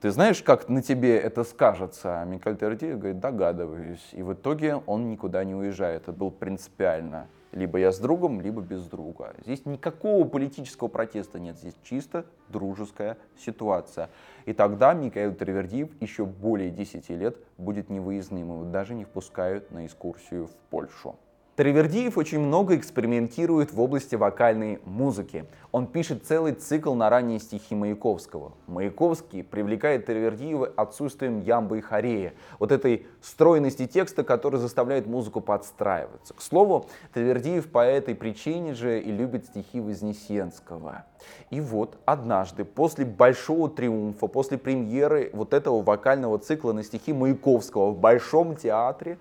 ты 0.00 0.10
знаешь, 0.10 0.42
как 0.42 0.68
на 0.68 0.82
тебе 0.82 1.16
это 1.16 1.44
скажется? 1.44 2.20
А 2.20 2.24
Михаил 2.24 2.56
Тервердиев 2.56 2.98
говорит, 2.98 3.20
догадываюсь. 3.20 4.08
И 4.12 4.22
в 4.22 4.32
итоге 4.32 4.76
он 4.86 5.08
никуда 5.08 5.44
не 5.44 5.54
уезжает. 5.54 6.02
Это 6.02 6.12
было 6.12 6.30
принципиально. 6.30 7.28
Либо 7.52 7.78
я 7.78 7.92
с 7.92 7.98
другом, 7.98 8.40
либо 8.40 8.60
без 8.60 8.86
друга. 8.86 9.34
Здесь 9.44 9.66
никакого 9.66 10.26
политического 10.26 10.88
протеста 10.88 11.38
нет. 11.38 11.58
Здесь 11.58 11.74
чисто 11.82 12.24
дружеская 12.48 13.18
ситуация. 13.38 14.08
И 14.46 14.52
тогда 14.52 14.94
Михаил 14.94 15.34
Тервердиев 15.34 15.90
еще 16.00 16.24
более 16.24 16.70
10 16.70 17.08
лет 17.10 17.36
будет 17.58 17.88
невыездным. 17.88 18.52
Его 18.52 18.64
даже 18.64 18.94
не 18.94 19.04
впускают 19.04 19.70
на 19.70 19.86
экскурсию 19.86 20.46
в 20.46 20.56
Польшу. 20.70 21.16
Тривердиев 21.60 22.16
очень 22.16 22.40
много 22.40 22.74
экспериментирует 22.74 23.70
в 23.74 23.78
области 23.82 24.14
вокальной 24.14 24.80
музыки. 24.86 25.44
Он 25.72 25.86
пишет 25.86 26.24
целый 26.24 26.54
цикл 26.54 26.94
на 26.94 27.10
ранние 27.10 27.38
стихи 27.38 27.74
Маяковского. 27.74 28.54
Маяковский 28.66 29.44
привлекает 29.44 30.06
Тривердиева 30.06 30.72
отсутствием 30.74 31.42
ямбы 31.42 31.76
и 31.76 31.80
хорея, 31.82 32.32
вот 32.58 32.72
этой 32.72 33.06
стройности 33.20 33.86
текста, 33.86 34.24
которая 34.24 34.58
заставляет 34.58 35.06
музыку 35.06 35.42
подстраиваться. 35.42 36.32
К 36.32 36.40
слову, 36.40 36.86
Тривердиев 37.12 37.70
по 37.70 37.84
этой 37.84 38.14
причине 38.14 38.72
же 38.72 38.98
и 38.98 39.12
любит 39.12 39.44
стихи 39.44 39.80
Вознесенского. 39.80 41.04
И 41.50 41.60
вот 41.60 41.98
однажды, 42.06 42.64
после 42.64 43.04
большого 43.04 43.68
триумфа, 43.68 44.28
после 44.28 44.56
премьеры 44.56 45.28
вот 45.34 45.52
этого 45.52 45.82
вокального 45.82 46.38
цикла 46.38 46.72
на 46.72 46.82
стихи 46.82 47.12
Маяковского 47.12 47.90
в 47.90 47.98
Большом 47.98 48.56
театре, 48.56 49.18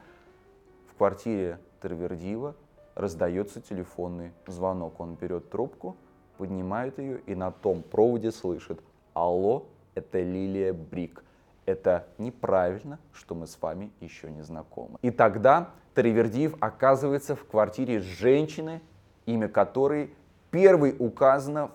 в 0.94 0.96
квартире 0.98 1.60
Тервердиева 1.82 2.56
раздается 2.96 3.62
телефонный 3.62 4.32
звонок. 4.48 5.00
Он 5.00 5.16
берет 5.16 5.50
трубку, 5.50 5.96
поднимает 6.38 7.00
ее 7.00 7.20
и 7.22 7.36
на 7.36 7.52
том 7.52 7.84
проводе 7.84 8.32
слышит 8.32 8.80
«Алло, 9.14 9.66
это 9.96 10.20
Лилия 10.22 10.74
Брик». 10.74 11.24
Это 11.66 12.08
неправильно, 12.18 12.98
что 13.14 13.36
мы 13.36 13.46
с 13.46 13.62
вами 13.62 13.92
еще 14.00 14.32
не 14.32 14.42
знакомы. 14.42 14.98
И 15.04 15.12
тогда 15.12 15.70
Таривердиев 15.94 16.56
оказывается 16.60 17.36
в 17.36 17.46
квартире 17.46 18.00
женщины, 18.00 18.82
имя 19.28 19.48
которой 19.48 20.14
первой 20.50 20.96
указано 20.98 21.70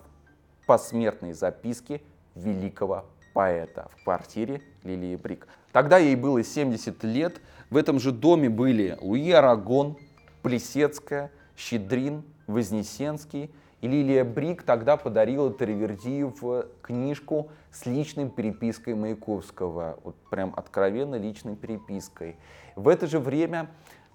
в 0.61 0.65
посмертной 0.65 1.31
записке 1.31 2.01
великого 2.35 3.05
поэта 3.33 3.89
в 3.95 4.03
квартире 4.03 4.61
Лилии 4.83 5.15
Брик. 5.15 5.47
Тогда 5.71 5.97
ей 5.97 6.15
было 6.15 6.43
70 6.43 7.03
лет. 7.03 7.41
В 7.75 7.77
этом 7.77 7.99
же 7.99 8.13
доме 8.13 8.49
были 8.49 8.97
Луи 9.01 9.31
Арагон, 9.31 9.97
Плесецкая, 10.43 11.29
Щедрин, 11.57 12.23
Вознесенский. 12.47 13.51
И 13.81 13.87
Лилия 13.89 14.23
Брик 14.23 14.63
тогда 14.63 14.95
подарила 14.95 15.51
Таривердиеву 15.51 16.67
книжку 16.81 17.49
с 17.71 17.85
личной 17.85 18.29
перепиской 18.29 18.95
Маяковского. 18.95 19.99
Вот 20.05 20.15
прям 20.29 20.53
откровенно 20.55 21.15
личной 21.15 21.57
перепиской. 21.57 22.37
В 22.77 22.87
это 22.87 23.07
же 23.07 23.19
время 23.19 23.69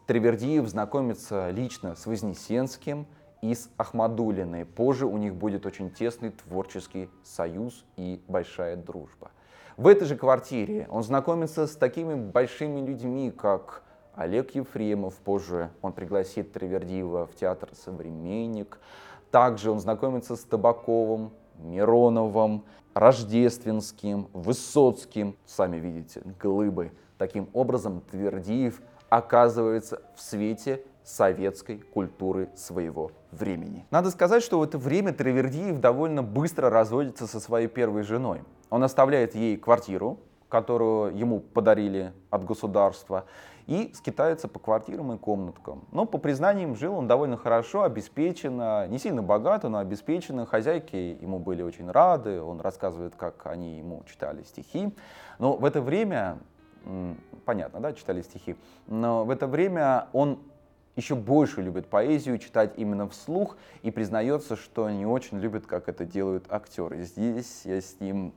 Тривердиев 0.07 0.67
знакомится 0.67 1.51
лично 1.51 1.97
с 1.97 2.07
Вознесенским 2.07 3.07
и 3.43 3.55
с 3.55 3.69
Ахмадулиной. 3.77 4.65
Позже 4.65 5.05
у 5.05 5.19
них 5.19 5.35
будет 5.35 5.67
очень 5.67 5.91
тесный 5.91 6.31
творческий 6.31 7.11
союз 7.23 7.85
и 7.99 8.23
большая 8.27 8.77
дружба. 8.77 9.31
В 9.81 9.87
этой 9.87 10.07
же 10.07 10.15
квартире 10.15 10.87
он 10.91 11.03
знакомится 11.03 11.67
с 11.67 11.75
такими 11.75 12.15
большими 12.15 12.87
людьми, 12.87 13.31
как 13.31 13.83
Олег 14.15 14.55
Ефремов. 14.55 15.15
Позже 15.15 15.71
он 15.81 15.95
пригласит 15.95 16.53
Тривердиева 16.53 17.27
в 17.27 17.35
театр 17.35 17.71
«Современник». 17.73 18.79
Также 19.31 19.71
он 19.71 19.81
знакомится 19.81 20.37
с 20.37 20.41
Табаковым, 20.41 21.33
Мироновым, 21.57 22.67
Рождественским, 22.93 24.29
Высоцким. 24.35 25.35
Сами 25.47 25.79
видите, 25.79 26.21
глыбы. 26.39 26.93
Таким 27.17 27.49
образом, 27.55 28.03
Твердиев 28.11 28.83
оказывается 29.09 30.03
в 30.15 30.21
свете 30.21 30.85
советской 31.05 31.79
культуры 31.79 32.49
своего 32.55 33.11
времени. 33.33 33.87
Надо 33.91 34.11
сказать, 34.11 34.43
что 34.43 34.59
в 34.59 34.63
это 34.63 34.79
время 34.79 35.13
Травердиев 35.13 35.81
довольно 35.81 36.23
быстро 36.23 36.71
разводится 36.71 37.27
со 37.27 37.41
своей 37.41 37.69
первой 37.69 38.03
женой. 38.03 38.43
Он 38.71 38.83
оставляет 38.85 39.35
ей 39.35 39.57
квартиру, 39.57 40.19
которую 40.49 41.17
ему 41.17 41.41
подарили 41.41 42.13
от 42.29 42.45
государства, 42.45 43.25
и 43.67 43.93
скитается 43.95 44.49
по 44.49 44.59
квартирам 44.59 45.13
и 45.13 45.19
комнаткам. 45.19 45.85
Но, 45.93 46.05
по 46.05 46.19
признаниям, 46.19 46.75
жил 46.75 46.97
он 46.97 47.07
довольно 47.07 47.37
хорошо, 47.37 47.85
обеспеченно, 47.85 48.89
не 48.89 48.99
сильно 48.99 49.23
богато, 49.23 49.69
но 49.69 49.79
обеспеченно. 49.79 50.45
Хозяйки 50.45 50.97
ему 50.97 51.39
были 51.39 51.63
очень 51.63 51.89
рады, 51.89 52.43
он 52.43 52.61
рассказывает, 52.61 53.15
как 53.15 53.47
они 53.47 53.79
ему 53.79 54.03
читали 54.07 54.43
стихи. 54.43 54.93
Но 55.39 55.55
в 55.55 55.65
это 55.65 55.81
время, 55.81 56.39
понятно, 57.45 57.79
да, 57.79 57.93
читали 57.93 58.23
стихи, 58.23 58.57
но 58.89 59.25
в 59.25 59.31
это 59.31 59.47
время 59.47 60.09
он 60.13 60.41
еще 61.01 61.15
больше 61.15 61.63
любит 61.63 61.87
поэзию, 61.87 62.39
читать 62.39 62.75
именно 62.77 63.09
вслух, 63.09 63.57
и 63.83 63.91
признается, 63.91 64.57
что 64.57 64.91
не 64.91 65.07
очень 65.07 65.39
любит, 65.39 65.67
как 65.67 65.89
это 65.89 66.05
делают 66.05 66.45
актеры. 66.51 67.03
Здесь 67.05 67.63
я 67.65 67.81
с 67.81 67.99
ним 68.01 68.33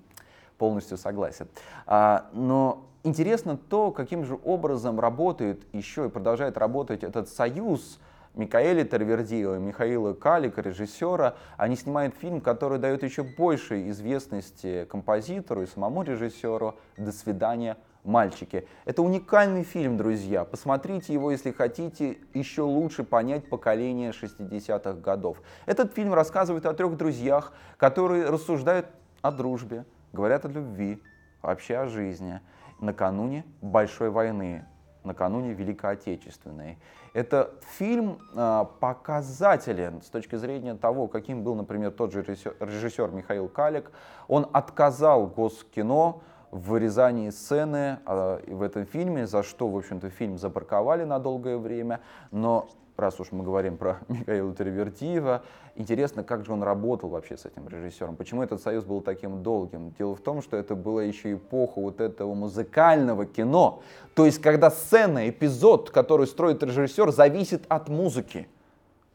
полностью 0.58 0.98
согласен. 0.98 1.48
А, 1.86 2.30
но 2.32 2.86
интересно 3.04 3.58
то, 3.58 3.92
каким 3.92 4.24
же 4.24 4.40
образом 4.44 5.00
работает 5.00 5.62
еще 5.74 6.06
и 6.06 6.10
продолжает 6.10 6.58
работать 6.58 7.04
этот 7.04 7.28
союз 7.28 8.00
Микаэля 8.34 8.84
Тервердиева, 8.86 9.58
Михаила 9.58 10.14
Калика, 10.14 10.62
режиссера. 10.62 11.36
Они 11.58 11.76
снимают 11.76 12.16
фильм, 12.16 12.42
который 12.42 12.80
дает 12.80 13.04
еще 13.04 13.24
больше 13.24 13.90
известности 13.90 14.86
композитору 14.86 15.62
и 15.64 15.68
самому 15.68 16.04
режиссеру 16.04 16.76
«До 16.98 17.12
свидания, 17.12 17.78
мальчики». 18.04 18.68
Это 18.86 19.02
уникальный 19.02 19.64
фильм, 19.64 19.98
друзья. 19.98 20.46
Посмотрите 20.46 21.14
его, 21.14 21.32
если 21.32 21.52
хотите 21.52 22.18
еще 22.34 22.62
лучше 22.62 23.04
понять 23.04 23.50
поколение 23.50 24.12
60-х 24.12 24.94
годов. 24.94 25.42
Этот 25.66 25.94
фильм 25.94 26.14
рассказывает 26.14 26.66
о 26.66 26.74
трех 26.74 26.98
друзьях, 26.98 27.54
которые 27.78 28.30
рассуждают 28.30 28.88
о 29.22 29.32
дружбе, 29.32 29.86
говорят 30.12 30.46
о 30.46 30.50
любви, 30.50 31.02
вообще 31.42 31.78
о 31.78 31.88
жизни 31.88 32.40
накануне 32.80 33.46
Большой 33.62 34.10
войны, 34.10 34.66
накануне 35.04 35.54
Великой 35.54 35.94
Отечественной. 35.94 36.78
Это 37.14 37.52
фильм 37.78 38.20
э, 38.36 38.66
показателен 38.80 40.02
с 40.02 40.08
точки 40.08 40.36
зрения 40.36 40.76
того, 40.76 41.08
каким 41.08 41.44
был, 41.44 41.56
например, 41.56 41.92
тот 41.92 42.12
же 42.12 42.24
режиссер, 42.24 43.12
Михаил 43.12 43.48
Калик. 43.48 43.92
Он 44.28 44.48
отказал 44.52 45.28
Госкино 45.28 46.22
вырезании 46.60 47.30
сцены 47.30 48.00
э, 48.06 48.40
в 48.48 48.62
этом 48.62 48.86
фильме, 48.86 49.28
за 49.28 49.44
что, 49.44 49.68
в 49.68 49.78
общем-то, 49.78 50.10
фильм 50.10 50.38
запарковали 50.38 51.04
на 51.04 51.20
долгое 51.20 51.58
время. 51.58 52.00
Но 52.32 52.70
раз 52.98 53.20
уж 53.20 53.32
мы 53.32 53.44
говорим 53.44 53.78
про 53.78 54.00
Михаила 54.08 54.54
Теревертиева, 54.54 55.44
интересно, 55.76 56.24
как 56.24 56.46
же 56.46 56.54
он 56.54 56.64
работал 56.64 57.10
вообще 57.10 57.38
с 57.38 57.46
этим 57.46 57.68
режиссером, 57.68 58.16
почему 58.16 58.44
этот 58.44 58.62
союз 58.62 58.84
был 58.84 59.02
таким 59.02 59.42
долгим. 59.42 59.94
Дело 59.98 60.16
в 60.16 60.22
том, 60.22 60.42
что 60.42 60.58
это 60.58 60.76
была 60.76 61.04
еще 61.04 61.34
эпоха 61.34 61.80
вот 61.80 62.00
этого 62.00 62.34
музыкального 62.34 63.26
кино, 63.26 63.82
то 64.14 64.26
есть 64.26 64.40
когда 64.42 64.70
сцена, 64.70 65.30
эпизод, 65.30 65.90
который 65.90 66.28
строит 66.28 66.62
режиссер, 66.62 67.12
зависит 67.12 67.64
от 67.68 67.90
музыки. 67.90 68.48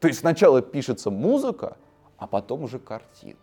То 0.01 0.09
есть 0.09 0.21
сначала 0.21 0.63
пишется 0.63 1.11
музыка, 1.11 1.77
а 2.19 2.27
потом 2.27 2.65
уже 2.65 2.79
картинка. 2.79 3.39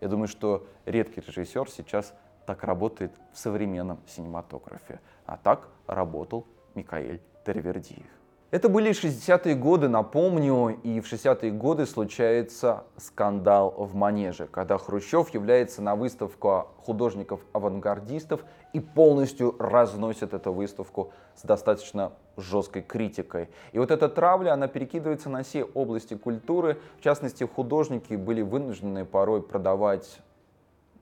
Я 0.00 0.08
думаю, 0.08 0.28
что 0.28 0.66
редкий 0.86 1.20
режиссер 1.20 1.68
сейчас 1.70 2.14
так 2.48 2.64
работает 2.64 3.12
в 3.34 3.38
современном 3.38 3.98
синематографе. 4.06 5.00
А 5.26 5.36
так 5.36 5.68
работал 5.86 6.46
Микаэль 6.74 7.20
Тервердиев. 7.44 8.06
Это 8.50 8.70
были 8.70 8.92
60-е 8.92 9.54
годы, 9.54 9.88
напомню, 9.88 10.80
и 10.82 11.00
в 11.00 11.12
60-е 11.12 11.50
годы 11.50 11.84
случается 11.84 12.84
скандал 12.96 13.74
в 13.76 13.94
Манеже, 13.94 14.46
когда 14.46 14.78
Хрущев 14.78 15.28
является 15.34 15.82
на 15.82 15.94
выставку 15.94 16.68
художников-авангардистов 16.86 18.42
и 18.72 18.80
полностью 18.80 19.54
разносит 19.58 20.32
эту 20.32 20.54
выставку 20.54 21.12
с 21.34 21.42
достаточно 21.42 22.12
жесткой 22.38 22.80
критикой. 22.80 23.50
И 23.72 23.78
вот 23.78 23.90
эта 23.90 24.08
травля, 24.08 24.54
она 24.54 24.68
перекидывается 24.68 25.28
на 25.28 25.42
все 25.42 25.64
области 25.64 26.14
культуры. 26.14 26.78
В 26.98 27.02
частности, 27.02 27.44
художники 27.44 28.14
были 28.14 28.40
вынуждены 28.40 29.04
порой 29.04 29.42
продавать 29.42 30.22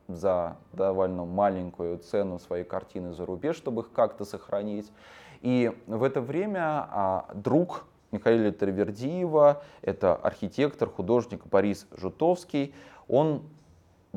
за 0.09 0.57
довольно 0.73 1.25
маленькую 1.25 1.99
цену 1.99 2.39
свои 2.39 2.65
картины 2.65 3.13
за 3.13 3.27
рубеж, 3.27 3.57
чтобы 3.57 3.83
их 3.83 3.93
как-то 3.93 4.25
сохранить. 4.25 4.91
И 5.43 5.73
в 5.87 6.03
это 6.03 6.21
время 6.21 6.87
а, 6.91 7.31
друг 7.35 7.87
Михаила 8.13 8.51
Тервердиева, 8.51 9.63
это 9.83 10.15
архитектор, 10.15 10.89
художник 10.89 11.47
Борис 11.47 11.87
Жутовский, 11.97 12.75
он 13.09 13.43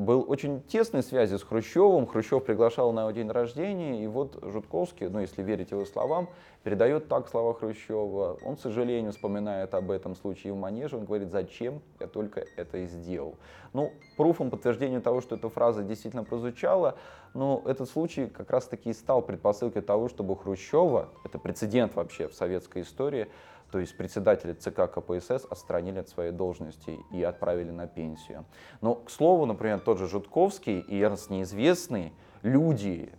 был 0.00 0.24
очень 0.26 0.62
тесной 0.62 1.02
связи 1.02 1.36
с 1.36 1.42
Хрущевым. 1.42 2.06
Хрущев 2.06 2.42
приглашал 2.42 2.92
на 2.92 3.00
его 3.02 3.10
день 3.10 3.30
рождения, 3.30 4.02
и 4.02 4.06
вот 4.06 4.38
Жутковский, 4.42 5.08
ну 5.08 5.20
если 5.20 5.42
верить 5.42 5.70
его 5.70 5.84
словам, 5.84 6.28
передает 6.62 7.08
так 7.08 7.28
слова 7.28 7.54
Хрущева. 7.54 8.38
Он, 8.42 8.56
к 8.56 8.60
сожалению, 8.60 9.12
вспоминает 9.12 9.74
об 9.74 9.90
этом 9.90 10.16
случае 10.16 10.54
в 10.54 10.56
Манеже, 10.56 10.96
он 10.96 11.04
говорит, 11.04 11.30
зачем 11.30 11.82
я 12.00 12.06
только 12.06 12.44
это 12.56 12.78
и 12.78 12.86
сделал. 12.86 13.36
Ну, 13.72 13.92
пруфом, 14.16 14.50
подтверждением 14.50 15.02
того, 15.02 15.20
что 15.20 15.36
эта 15.36 15.48
фраза 15.48 15.82
действительно 15.82 16.24
прозвучала, 16.24 16.96
но 17.34 17.62
этот 17.66 17.88
случай 17.88 18.26
как 18.26 18.50
раз-таки 18.50 18.90
и 18.90 18.94
стал 18.94 19.22
предпосылкой 19.22 19.82
того, 19.82 20.08
чтобы 20.08 20.34
Хрущева, 20.34 21.10
это 21.24 21.38
прецедент 21.38 21.94
вообще 21.94 22.26
в 22.26 22.34
советской 22.34 22.82
истории, 22.82 23.28
то 23.70 23.78
есть 23.78 23.96
председателя 23.96 24.54
ЦК 24.54 24.90
КПСС 24.90 25.46
отстранили 25.48 25.98
от 25.98 26.08
своей 26.08 26.32
должности 26.32 26.98
и 27.12 27.22
отправили 27.22 27.70
на 27.70 27.86
пенсию. 27.86 28.44
Но, 28.80 28.96
к 28.96 29.10
слову, 29.10 29.46
например, 29.46 29.80
тот 29.80 29.98
же 29.98 30.08
Жутковский 30.08 30.80
и 30.80 31.00
Эрнст 31.00 31.30
Неизвестный, 31.30 32.12
люди, 32.42 33.12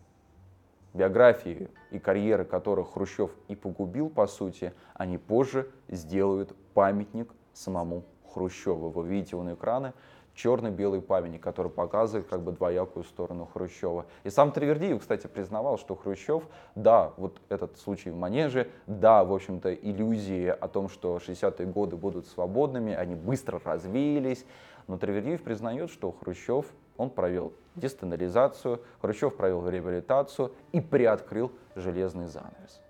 биографии 0.93 1.69
и 1.91 1.99
карьеры 1.99 2.45
которых 2.45 2.93
Хрущев 2.93 3.31
и 3.47 3.55
погубил, 3.55 4.09
по 4.09 4.27
сути, 4.27 4.73
они 4.93 5.17
позже 5.17 5.69
сделают 5.87 6.55
памятник 6.73 7.31
самому 7.53 8.03
Хрущеву. 8.33 8.89
Вы 8.89 9.07
видите 9.07 9.35
на 9.37 9.53
экраны 9.53 9.93
черно-белый 10.41 11.01
памятник, 11.01 11.43
который 11.43 11.69
показывает 11.69 12.27
как 12.27 12.41
бы 12.41 12.51
двоякую 12.51 13.03
сторону 13.03 13.47
Хрущева. 13.53 14.07
И 14.23 14.31
сам 14.31 14.51
Тривердиев, 14.51 14.99
кстати, 14.99 15.27
признавал, 15.27 15.77
что 15.77 15.95
Хрущев, 15.95 16.43
да, 16.73 17.13
вот 17.17 17.39
этот 17.49 17.77
случай 17.77 18.09
в 18.09 18.15
Манеже, 18.15 18.67
да, 18.87 19.23
в 19.23 19.33
общем-то, 19.33 19.71
иллюзии 19.71 20.47
о 20.47 20.67
том, 20.67 20.89
что 20.89 21.17
60-е 21.17 21.67
годы 21.67 21.95
будут 21.95 22.25
свободными, 22.25 22.91
они 22.91 23.13
быстро 23.13 23.61
развеялись, 23.63 24.43
но 24.87 24.97
Тривердиев 24.97 25.43
признает, 25.43 25.91
что 25.91 26.11
Хрущев, 26.11 26.65
он 26.97 27.11
провел 27.11 27.53
дестанализацию, 27.75 28.81
Хрущев 28.99 29.35
провел 29.35 29.69
реабилитацию 29.69 30.51
и 30.71 30.81
приоткрыл 30.81 31.51
железный 31.75 32.25
занавес. 32.25 32.81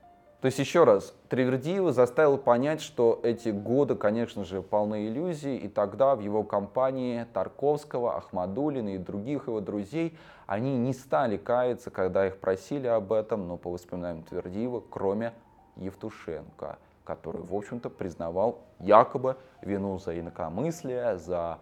То 0.42 0.48
есть, 0.48 0.58
еще 0.58 0.86
раз, 0.86 1.14
Тривердиева 1.30 1.92
заставил 1.92 2.40
понять, 2.40 2.82
что 2.82 3.20
эти 3.22 3.50
годы, 3.50 3.94
конечно 3.96 4.44
же, 4.44 4.64
полны 4.64 5.08
иллюзий, 5.08 5.56
и 5.56 5.68
тогда 5.68 6.16
в 6.16 6.20
его 6.20 6.44
компании 6.44 7.28
Тарковского, 7.32 8.18
Ахмадулина 8.18 8.96
и 8.96 8.98
других 8.98 9.48
его 9.48 9.62
друзей, 9.62 10.18
они 10.48 10.78
не 10.80 10.94
стали 10.94 11.38
каяться, 11.38 11.92
когда 11.92 12.26
их 12.26 12.40
просили 12.40 12.88
об 12.88 13.14
этом, 13.14 13.48
но 13.48 13.58
по 13.58 13.70
воспоминаниям 13.70 14.24
Твердиева, 14.24 14.82
кроме 14.90 15.34
Евтушенко, 15.76 16.80
который, 17.04 17.44
в 17.44 17.54
общем-то, 17.54 17.92
признавал 17.92 18.62
якобы 18.80 19.38
вину 19.62 20.00
за 20.00 20.20
инакомыслие, 20.20 21.20
за 21.20 21.60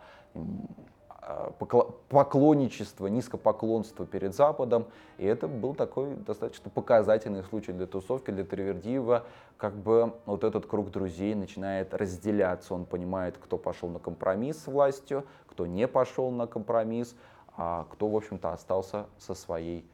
поклонничество, 2.10 3.08
низкопоклонство 3.08 4.06
перед 4.06 4.34
Западом. 4.36 4.86
И 5.18 5.26
это 5.26 5.48
был 5.48 5.76
такой 5.76 6.16
достаточно 6.16 6.70
показательный 6.70 7.44
случай 7.44 7.72
для 7.72 7.86
тусовки, 7.86 8.32
для 8.32 8.44
Тривердиева. 8.44 9.26
Как 9.58 9.76
бы 9.76 10.14
вот 10.26 10.44
этот 10.44 10.66
круг 10.66 10.90
друзей 10.90 11.36
начинает 11.36 11.94
разделяться. 11.94 12.74
Он 12.74 12.86
понимает, 12.86 13.38
кто 13.38 13.58
пошел 13.58 13.90
на 13.90 14.00
компромисс 14.00 14.64
с 14.64 14.68
властью, 14.68 15.26
кто 15.48 15.66
не 15.68 15.88
пошел 15.88 16.32
на 16.32 16.48
компромисс, 16.48 17.16
а 17.56 17.86
кто, 17.92 18.08
в 18.08 18.16
общем-то, 18.16 18.54
остался 18.54 19.06
со 19.18 19.34
своей 19.34 19.86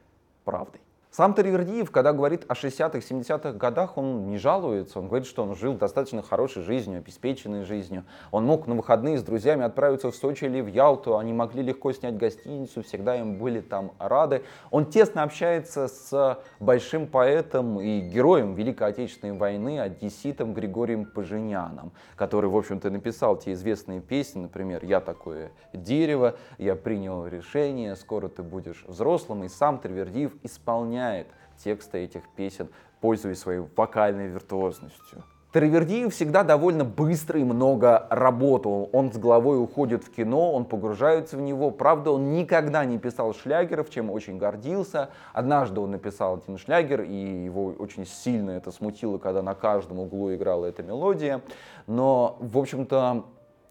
правдой. 0.43 0.84
Сам 1.15 1.33
Таривердиев, 1.33 1.91
когда 1.91 2.11
говорит 2.11 2.43
о 2.49 2.55
60-х, 2.55 2.97
70-х 2.97 3.53
годах, 3.53 3.97
он 3.97 4.27
не 4.27 4.37
жалуется. 4.37 4.99
Он 4.99 5.07
говорит, 5.07 5.25
что 5.25 5.43
он 5.43 5.55
жил 5.55 5.75
достаточно 5.75 6.21
хорошей 6.21 6.61
жизнью, 6.61 6.97
обеспеченной 6.97 7.63
жизнью. 7.63 8.03
Он 8.31 8.43
мог 8.43 8.67
на 8.67 8.75
выходные 8.75 9.17
с 9.17 9.23
друзьями 9.23 9.63
отправиться 9.63 10.11
в 10.11 10.15
Сочи 10.17 10.43
или 10.43 10.59
в 10.59 10.67
Ялту. 10.67 11.17
Они 11.17 11.31
могли 11.31 11.63
легко 11.63 11.93
снять 11.93 12.17
гостиницу, 12.17 12.83
всегда 12.83 13.15
им 13.15 13.37
были 13.37 13.61
там 13.61 13.93
рады. 13.97 14.43
Он 14.71 14.87
тесно 14.87 15.23
общается 15.23 15.87
с 15.87 16.37
большим 16.59 17.07
поэтом 17.07 17.79
и 17.79 18.01
героем 18.01 18.53
Великой 18.53 18.89
Отечественной 18.89 19.37
войны, 19.37 19.79
одесситом 19.79 20.53
Григорием 20.53 21.05
Поженяном, 21.05 21.93
который, 22.17 22.49
в 22.49 22.57
общем-то, 22.57 22.89
написал 22.89 23.37
те 23.37 23.53
известные 23.53 24.01
песни, 24.01 24.41
например, 24.41 24.83
«Я 24.83 24.99
такое 24.99 25.53
дерево», 25.71 26.35
«Я 26.57 26.75
принял 26.75 27.25
решение», 27.25 27.95
«Скоро 27.95 28.27
ты 28.27 28.43
будешь 28.43 28.83
взрослым». 28.85 29.45
И 29.45 29.47
сам 29.47 29.79
Тривердиев 29.79 30.33
исполняет 30.43 31.04
исполняет 31.05 31.27
тексты 31.63 31.99
этих 31.99 32.23
песен, 32.35 32.69
пользуясь 33.01 33.39
своей 33.39 33.61
вокальной 33.75 34.27
виртуозностью. 34.27 35.23
Таравердиев 35.51 36.13
всегда 36.13 36.43
довольно 36.43 36.83
быстро 36.83 37.39
и 37.39 37.43
много 37.45 38.07
работал. 38.09 38.89
Он 38.91 39.13
с 39.13 39.17
головой 39.17 39.57
уходит 39.63 40.03
в 40.03 40.11
кино, 40.11 40.51
он 40.51 40.65
погружается 40.65 41.37
в 41.37 41.41
него. 41.41 41.71
Правда, 41.71 42.11
он 42.11 42.33
никогда 42.33 42.83
не 42.83 42.97
писал 42.97 43.33
шлягеров, 43.33 43.89
чем 43.89 44.11
очень 44.11 44.37
гордился. 44.37 45.11
Однажды 45.31 45.79
он 45.79 45.91
написал 45.91 46.41
один 46.43 46.57
шлягер, 46.57 47.03
и 47.03 47.45
его 47.45 47.67
очень 47.79 48.05
сильно 48.05 48.51
это 48.51 48.69
смутило, 48.71 49.17
когда 49.17 49.41
на 49.41 49.55
каждом 49.55 49.99
углу 49.99 50.33
играла 50.33 50.65
эта 50.65 50.83
мелодия. 50.83 51.41
Но, 51.87 52.35
в 52.41 52.57
общем-то, 52.57 53.23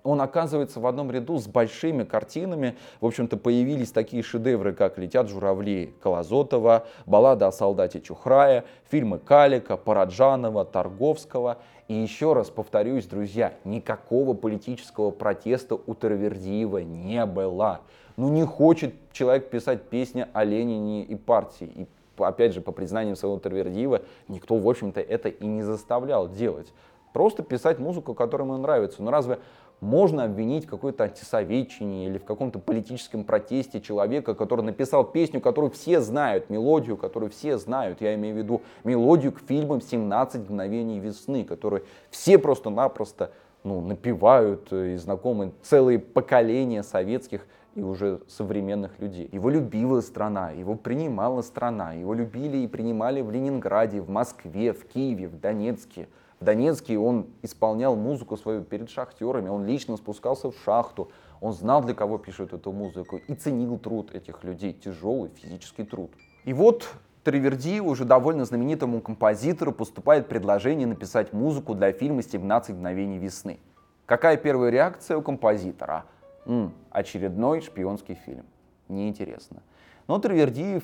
он 0.04 0.20
оказывается 0.20 0.80
в 0.80 0.86
одном 0.86 1.10
ряду 1.10 1.38
с 1.38 1.46
большими 1.46 2.04
картинами. 2.04 2.76
В 3.00 3.06
общем-то, 3.06 3.38
появились 3.38 3.90
такие 3.90 4.22
шедевры, 4.22 4.74
как 4.74 4.98
«Летят 4.98 5.28
журавли» 5.28 5.94
Колозотова, 6.02 6.86
«Баллада 7.06 7.46
о 7.48 7.52
солдате 7.52 8.00
Чухрая», 8.00 8.64
фильмы 8.90 9.18
Калика, 9.18 9.78
Параджанова, 9.78 10.66
Торговского. 10.66 11.56
И 11.88 11.94
еще 11.94 12.34
раз 12.34 12.50
повторюсь, 12.50 13.06
друзья, 13.06 13.54
никакого 13.64 14.34
политического 14.34 15.10
протеста 15.10 15.74
у 15.74 15.94
Таравердиева 15.94 16.78
не 16.78 17.24
было. 17.24 17.80
Ну 18.16 18.28
не 18.28 18.44
хочет 18.44 18.94
человек 19.12 19.48
писать 19.48 19.88
песни 19.88 20.26
о 20.34 20.44
Ленине 20.44 21.02
и 21.02 21.16
партии. 21.16 21.70
И 21.74 21.86
опять 22.18 22.52
же, 22.52 22.60
по 22.60 22.72
признаниям 22.72 23.16
своего 23.16 23.38
Таравердиева, 23.38 24.02
никто, 24.28 24.56
в 24.56 24.68
общем-то, 24.68 25.00
это 25.00 25.30
и 25.30 25.46
не 25.46 25.62
заставлял 25.62 26.28
делать. 26.28 26.72
Просто 27.14 27.44
писать 27.44 27.78
музыку, 27.78 28.12
которая 28.12 28.46
ему 28.46 28.58
нравится. 28.58 29.00
Но 29.00 29.12
разве 29.12 29.38
можно 29.80 30.24
обвинить 30.24 30.66
в 30.66 30.68
какой-то 30.68 31.04
антисоветчине 31.04 32.06
или 32.06 32.18
в 32.18 32.24
каком-то 32.24 32.58
политическом 32.58 33.24
протесте 33.24 33.80
человека, 33.80 34.34
который 34.34 34.64
написал 34.64 35.04
песню, 35.04 35.40
которую 35.40 35.70
все 35.70 36.00
знают, 36.00 36.50
мелодию, 36.50 36.96
которую 36.96 37.30
все 37.30 37.58
знают. 37.58 38.00
Я 38.00 38.14
имею 38.14 38.34
в 38.34 38.38
виду 38.38 38.62
мелодию 38.82 39.32
к 39.32 39.40
фильмам 39.40 39.78
«17 39.78 40.38
мгновений 40.38 41.00
весны», 41.00 41.44
которую 41.44 41.84
все 42.10 42.38
просто-напросто 42.38 43.32
ну, 43.62 43.80
напевают 43.80 44.72
и 44.72 44.96
знакомы 44.96 45.52
целые 45.62 45.98
поколения 45.98 46.82
советских 46.82 47.46
и 47.74 47.82
уже 47.82 48.20
современных 48.28 48.98
людей. 49.00 49.28
Его 49.32 49.50
любила 49.50 50.00
страна, 50.00 50.50
его 50.50 50.76
принимала 50.76 51.42
страна, 51.42 51.92
его 51.92 52.14
любили 52.14 52.58
и 52.58 52.68
принимали 52.68 53.20
в 53.20 53.30
Ленинграде, 53.30 54.00
в 54.00 54.08
Москве, 54.08 54.72
в 54.72 54.84
Киеве, 54.87 55.28
в 55.28 55.38
Донецке– 55.40 56.08
в 56.44 56.46
Донецке 56.46 56.98
он 56.98 57.28
исполнял 57.40 57.96
музыку 57.96 58.37
свою 58.37 58.64
перед 58.64 58.90
шахтерами, 58.90 59.48
он 59.48 59.64
лично 59.64 59.96
спускался 59.96 60.50
в 60.50 60.59
шахту, 60.62 61.11
он 61.40 61.54
знал, 61.54 61.83
для 61.83 61.94
кого 61.94 62.18
пишет 62.18 62.52
эту 62.52 62.70
музыку 62.70 63.18
и 63.26 63.35
ценил 63.35 63.78
труд 63.78 64.14
этих 64.14 64.44
людей, 64.44 64.74
тяжелый 64.74 65.30
физический 65.30 65.85
труд. 65.85 66.11
И 66.44 66.52
вот 66.52 66.87
Триверди, 67.22 67.80
уже 67.80 68.04
довольно 68.04 68.44
знаменитому 68.44 69.00
композитору, 69.00 69.72
поступает 69.72 70.28
предложение 70.28 70.87
написать 70.87 71.33
музыку 71.33 71.74
для 71.74 71.92
фильма 71.92 72.20
«17 72.20 72.74
мгновений 72.74 73.16
весны». 73.16 73.59
Какая 74.04 74.37
первая 74.37 74.70
реакция 74.70 75.16
у 75.16 75.22
композитора? 75.22 76.04
М, 76.44 76.74
очередной 76.90 77.62
шпионский 77.62 78.16
фильм. 78.16 78.44
Неинтересно. 78.88 79.62
Но 80.09 80.18
Тривердиев 80.18 80.83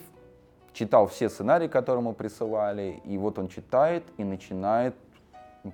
читал 0.73 1.07
все 1.07 1.29
сценарии, 1.29 1.68
которые 1.68 2.01
ему 2.01 2.14
присылали, 2.14 3.03
и 3.05 3.18
вот 3.18 3.38
он 3.38 3.49
читает 3.49 4.05
и 4.16 4.25
начинает 4.25 4.94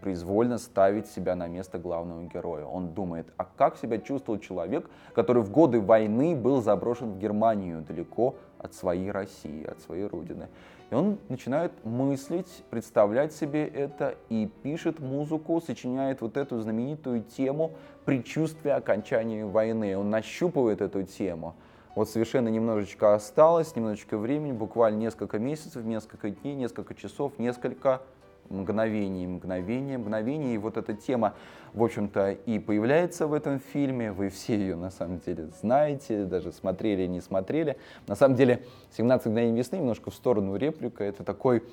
произвольно 0.00 0.58
ставить 0.58 1.06
себя 1.06 1.36
на 1.36 1.46
место 1.46 1.78
главного 1.78 2.24
героя. 2.24 2.64
Он 2.64 2.92
думает, 2.92 3.26
а 3.36 3.44
как 3.44 3.76
себя 3.76 3.98
чувствовал 3.98 4.38
человек, 4.40 4.90
который 5.14 5.42
в 5.42 5.50
годы 5.50 5.80
войны 5.80 6.34
был 6.34 6.60
заброшен 6.62 7.12
в 7.12 7.18
Германию, 7.18 7.82
далеко 7.82 8.34
от 8.58 8.74
своей 8.74 9.10
России, 9.10 9.64
от 9.64 9.80
своей 9.80 10.06
родины. 10.06 10.48
И 10.90 10.94
он 10.94 11.18
начинает 11.28 11.72
мыслить, 11.84 12.64
представлять 12.70 13.32
себе 13.32 13.66
это 13.66 14.14
и 14.28 14.48
пишет 14.62 15.00
музыку, 15.00 15.60
сочиняет 15.60 16.20
вот 16.20 16.36
эту 16.36 16.60
знаменитую 16.60 17.22
тему 17.22 17.72
предчувствия 18.04 18.74
окончания 18.74 19.44
войны. 19.44 19.96
Он 19.96 20.10
нащупывает 20.10 20.80
эту 20.80 21.02
тему. 21.02 21.54
Вот 21.96 22.10
совершенно 22.10 22.48
немножечко 22.48 23.14
осталось, 23.14 23.74
немножечко 23.74 24.18
времени, 24.18 24.52
буквально 24.52 24.98
несколько 24.98 25.38
месяцев, 25.38 25.82
несколько 25.82 26.30
дней, 26.30 26.54
несколько 26.54 26.94
часов, 26.94 27.38
несколько 27.38 28.02
мгновение, 28.48 29.28
мгновение, 29.28 29.98
мгновение. 29.98 30.54
И 30.54 30.58
вот 30.58 30.76
эта 30.76 30.94
тема, 30.94 31.34
в 31.74 31.82
общем-то, 31.82 32.32
и 32.32 32.58
появляется 32.58 33.26
в 33.26 33.32
этом 33.32 33.58
фильме. 33.58 34.12
Вы 34.12 34.28
все 34.28 34.56
ее, 34.56 34.76
на 34.76 34.90
самом 34.90 35.18
деле, 35.20 35.48
знаете, 35.60 36.24
даже 36.24 36.52
смотрели, 36.52 37.06
не 37.06 37.20
смотрели. 37.20 37.76
На 38.06 38.14
самом 38.14 38.36
деле, 38.36 38.62
«17 38.96 39.28
мгновений 39.28 39.58
весны» 39.58 39.76
немножко 39.76 40.10
в 40.10 40.14
сторону 40.14 40.56
реплика. 40.56 41.04
Это 41.04 41.24
такой 41.24 41.64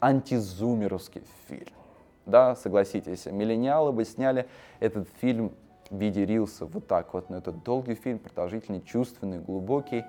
антизумеровский 0.00 1.22
фильм. 1.48 1.68
Да, 2.26 2.56
согласитесь, 2.56 3.26
миллениалы 3.26 3.92
бы 3.92 4.04
сняли 4.04 4.46
этот 4.80 5.08
фильм 5.20 5.52
в 5.90 5.96
виде 5.96 6.26
рилса 6.26 6.66
вот 6.66 6.86
так 6.86 7.14
вот. 7.14 7.30
Но 7.30 7.38
это 7.38 7.52
долгий 7.52 7.94
фильм, 7.94 8.18
продолжительный, 8.18 8.80
чувственный, 8.80 9.38
глубокий. 9.38 10.04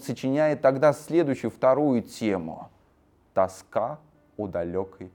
Сочиняет 0.00 0.62
тогда 0.62 0.92
следующую, 0.92 1.50
вторую 1.50 2.02
тему. 2.02 2.70
Тоска 3.34 3.98
о 4.36 4.46
далекой 4.46 5.10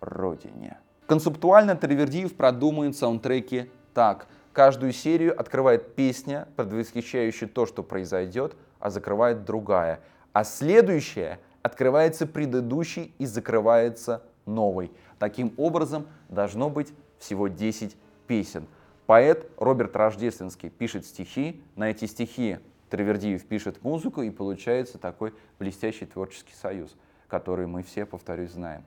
родине. 0.00 0.78
Концептуально 1.06 1.76
Травердиев 1.76 2.34
продумывает 2.34 2.96
саундтреки 2.96 3.70
так. 3.94 4.26
Каждую 4.52 4.92
серию 4.92 5.38
открывает 5.38 5.94
песня, 5.94 6.48
предвосхищающая 6.56 7.48
то, 7.48 7.66
что 7.66 7.82
произойдет, 7.82 8.54
а 8.80 8.90
закрывает 8.90 9.44
другая. 9.44 10.00
А 10.32 10.44
следующая 10.44 11.38
открывается 11.62 12.26
предыдущей 12.26 13.14
и 13.18 13.26
закрывается 13.26 14.22
новой. 14.44 14.92
Таким 15.18 15.54
образом, 15.56 16.06
должно 16.28 16.68
быть 16.68 16.92
всего 17.18 17.48
10 17.48 17.96
песен. 18.26 18.66
Поэт 19.06 19.50
Роберт 19.56 19.96
Рождественский 19.96 20.70
пишет 20.70 21.06
стихи. 21.06 21.62
На 21.76 21.90
эти 21.90 22.06
стихи 22.06 22.58
Травердиев 22.92 23.46
пишет 23.46 23.82
музыку, 23.82 24.20
и 24.20 24.28
получается 24.28 24.98
такой 24.98 25.32
блестящий 25.58 26.04
творческий 26.04 26.52
союз, 26.52 26.94
который 27.26 27.66
мы 27.66 27.82
все, 27.82 28.04
повторюсь, 28.04 28.50
знаем. 28.50 28.84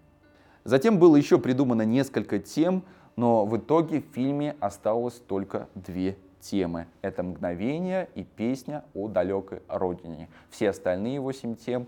Затем 0.64 1.00
было 1.00 1.16
еще 1.16 1.40
придумано 1.40 1.82
несколько 1.82 2.38
тем, 2.38 2.84
но 3.16 3.48
в 3.48 3.58
итоге 3.58 4.02
в 4.02 4.14
фильме 4.14 4.56
осталось 4.60 5.16
только 5.16 5.70
две 5.74 6.18
темы. 6.40 6.86
Это 7.02 7.24
«Мгновение» 7.24 8.08
и 8.14 8.24
песня 8.24 8.86
о 8.94 9.08
далекой 9.08 9.64
родине. 9.68 10.30
Все 10.52 10.70
остальные 10.70 11.20
восемь 11.20 11.56
тем 11.56 11.88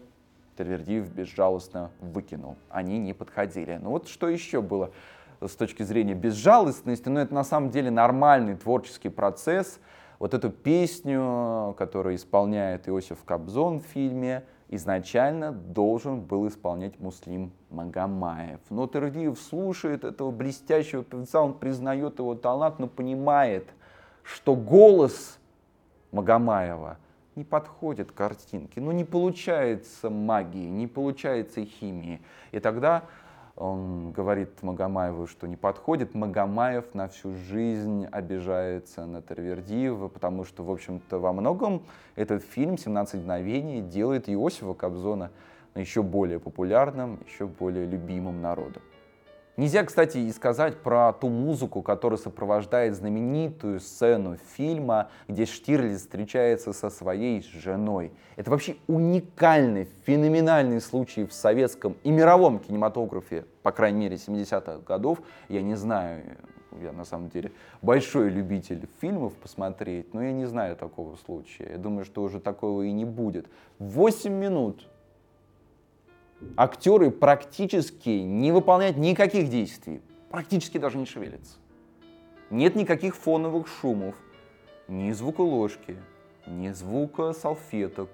Травердиев 0.55 1.07
безжалостно 1.11 1.91
выкинул. 1.99 2.55
Они 2.69 2.97
не 2.97 3.13
подходили. 3.13 3.77
Ну 3.79 3.91
вот 3.91 4.07
что 4.07 4.27
еще 4.27 4.63
было 4.63 4.89
с 5.39 5.55
точки 5.55 5.83
зрения 5.83 6.15
безжалостности? 6.15 7.09
Ну 7.09 7.19
это 7.19 7.35
на 7.35 7.43
самом 7.43 7.69
деле 7.69 7.91
нормальный 7.91 8.55
творческий 8.55 9.09
процесс– 9.09 9.79
вот 10.19 10.33
эту 10.33 10.49
песню, 10.49 11.75
которую 11.77 12.15
исполняет 12.15 12.87
Иосиф 12.87 13.23
Кобзон 13.23 13.79
в 13.79 13.83
фильме, 13.83 14.43
изначально 14.69 15.51
должен 15.51 16.21
был 16.21 16.47
исполнять 16.47 16.99
Муслим 16.99 17.51
Магомаев. 17.69 18.59
Но 18.69 18.87
Тердиев 18.87 19.39
слушает 19.39 20.03
этого 20.03 20.31
блестящего 20.31 21.03
певца, 21.03 21.41
он 21.41 21.53
признает 21.53 22.19
его 22.19 22.35
талант, 22.35 22.79
но 22.79 22.87
понимает, 22.87 23.67
что 24.23 24.55
голос 24.55 25.39
Магомаева 26.11 26.97
не 27.35 27.43
подходит 27.43 28.11
картинке, 28.11 28.81
ну 28.81 28.91
не 28.91 29.05
получается 29.05 30.09
магии, 30.09 30.67
не 30.67 30.87
получается 30.87 31.63
химии. 31.63 32.19
И 32.51 32.59
тогда 32.59 33.03
он 33.57 34.11
говорит 34.11 34.61
Магомаеву, 34.61 35.25
что 35.25 35.47
не 35.47 35.55
подходит. 35.55 36.13
Магомаев 36.13 36.93
на 36.93 37.07
всю 37.07 37.33
жизнь 37.33 38.05
обижается 38.05 39.05
на 39.05 39.21
Тервердиева, 39.21 40.07
потому 40.07 40.45
что, 40.45 40.63
в 40.63 40.71
общем-то, 40.71 41.17
во 41.17 41.33
многом 41.33 41.81
этот 42.15 42.43
фильм 42.43 42.75
«17 42.75 43.17
мгновений» 43.17 43.81
делает 43.81 44.29
Иосифа 44.29 44.73
Кобзона 44.73 45.31
еще 45.73 46.03
более 46.03 46.39
популярным, 46.39 47.19
еще 47.27 47.47
более 47.47 47.85
любимым 47.85 48.41
народом. 48.41 48.83
Нельзя, 49.57 49.83
кстати, 49.83 50.19
и 50.19 50.31
сказать 50.31 50.83
про 50.83 51.11
ту 51.13 51.29
музыку, 51.29 51.81
которая 51.81 52.19
сопровождает 52.19 52.93
знаменитую 52.93 53.79
сцену 53.79 54.37
фильма, 54.55 55.09
где 55.27 55.47
Штирлиц 55.47 56.01
встречается 56.01 56.73
со 56.73 56.91
своей 56.91 57.41
женой. 57.41 58.11
Это 58.35 58.51
вообще 58.51 58.75
уникальный, 58.85 59.87
феноменальный 60.05 60.79
случай 60.79 61.25
в 61.25 61.33
советском 61.33 61.97
и 62.03 62.11
мировом 62.11 62.59
кинематографе, 62.59 63.45
по 63.63 63.71
крайней 63.71 64.01
мере, 64.01 64.17
70-х 64.17 64.81
годов. 64.85 65.23
Я 65.49 65.63
не 65.63 65.73
знаю, 65.73 66.37
я 66.79 66.91
на 66.91 67.03
самом 67.03 67.29
деле 67.29 67.51
большой 67.81 68.29
любитель 68.29 68.87
фильмов 69.01 69.33
посмотреть, 69.33 70.13
но 70.13 70.21
я 70.21 70.33
не 70.33 70.45
знаю 70.45 70.75
такого 70.75 71.15
случая. 71.15 71.69
Я 71.71 71.77
думаю, 71.79 72.05
что 72.05 72.21
уже 72.21 72.39
такого 72.39 72.83
и 72.83 72.91
не 72.91 73.05
будет. 73.05 73.47
8 73.79 74.31
минут 74.31 74.87
актеры 76.55 77.11
практически 77.11 78.09
не 78.09 78.51
выполняют 78.51 78.97
никаких 78.97 79.49
действий, 79.49 80.01
практически 80.29 80.77
даже 80.77 80.97
не 80.97 81.05
шевелятся. 81.05 81.57
Нет 82.49 82.75
никаких 82.75 83.15
фоновых 83.15 83.67
шумов, 83.67 84.15
ни 84.87 85.11
звука 85.11 85.41
ложки, 85.41 85.97
ни 86.45 86.69
звука 86.71 87.33
салфеток, 87.33 88.09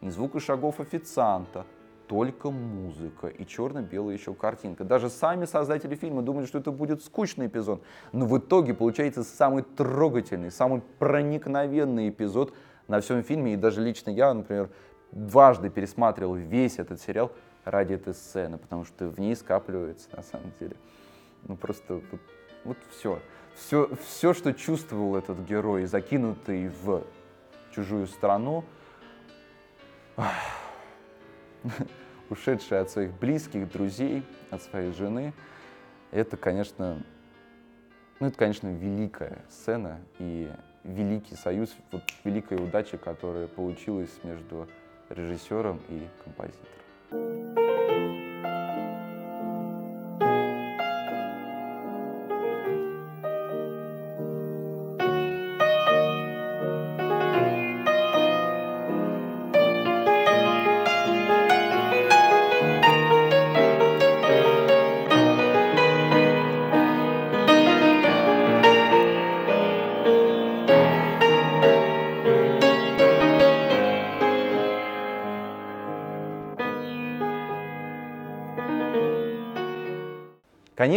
ни 0.00 0.10
звука 0.10 0.40
шагов 0.40 0.80
официанта, 0.80 1.64
только 2.06 2.50
музыка 2.50 3.28
и 3.28 3.46
черно-белая 3.46 4.16
еще 4.16 4.34
картинка. 4.34 4.84
Даже 4.84 5.10
сами 5.10 5.44
создатели 5.44 5.94
фильма 5.94 6.22
думали, 6.22 6.46
что 6.46 6.58
это 6.58 6.70
будет 6.70 7.02
скучный 7.02 7.46
эпизод, 7.46 7.82
но 8.12 8.26
в 8.26 8.38
итоге 8.38 8.74
получается 8.74 9.22
самый 9.24 9.62
трогательный, 9.62 10.50
самый 10.50 10.82
проникновенный 10.98 12.08
эпизод 12.08 12.54
на 12.88 13.00
всем 13.00 13.22
фильме. 13.22 13.54
И 13.54 13.56
даже 13.56 13.82
лично 13.82 14.10
я, 14.10 14.32
например, 14.32 14.70
дважды 15.12 15.70
пересматривал 15.70 16.34
весь 16.34 16.78
этот 16.78 17.00
сериал, 17.00 17.30
ради 17.64 17.94
этой 17.94 18.14
сцены, 18.14 18.58
потому 18.58 18.84
что 18.84 19.08
в 19.08 19.18
ней 19.18 19.34
скапливается 19.36 20.08
на 20.16 20.22
самом 20.22 20.52
деле. 20.60 20.76
Ну 21.44 21.56
просто 21.56 21.94
вот, 21.94 22.20
вот 22.64 22.78
все. 22.90 23.20
все. 23.54 23.90
Все, 24.06 24.34
что 24.34 24.52
чувствовал 24.52 25.16
этот 25.16 25.38
герой, 25.40 25.86
закинутый 25.86 26.68
в 26.68 27.04
чужую 27.74 28.06
страну, 28.06 28.64
ушедший 32.30 32.80
от 32.80 32.90
своих 32.90 33.12
близких, 33.12 33.70
друзей, 33.70 34.24
от 34.50 34.62
своей 34.62 34.92
жены, 34.92 35.32
это, 36.10 36.36
конечно, 36.36 37.02
ну, 38.20 38.26
это, 38.26 38.36
конечно, 38.36 38.68
великая 38.68 39.44
сцена 39.48 40.00
и 40.18 40.50
великий 40.84 41.36
союз, 41.36 41.74
вот 41.92 42.02
великая 42.24 42.58
удача, 42.58 42.98
которая 42.98 43.46
получилась 43.46 44.10
между 44.24 44.66
режиссером 45.08 45.80
и 45.88 46.06
композитором. 46.24 47.47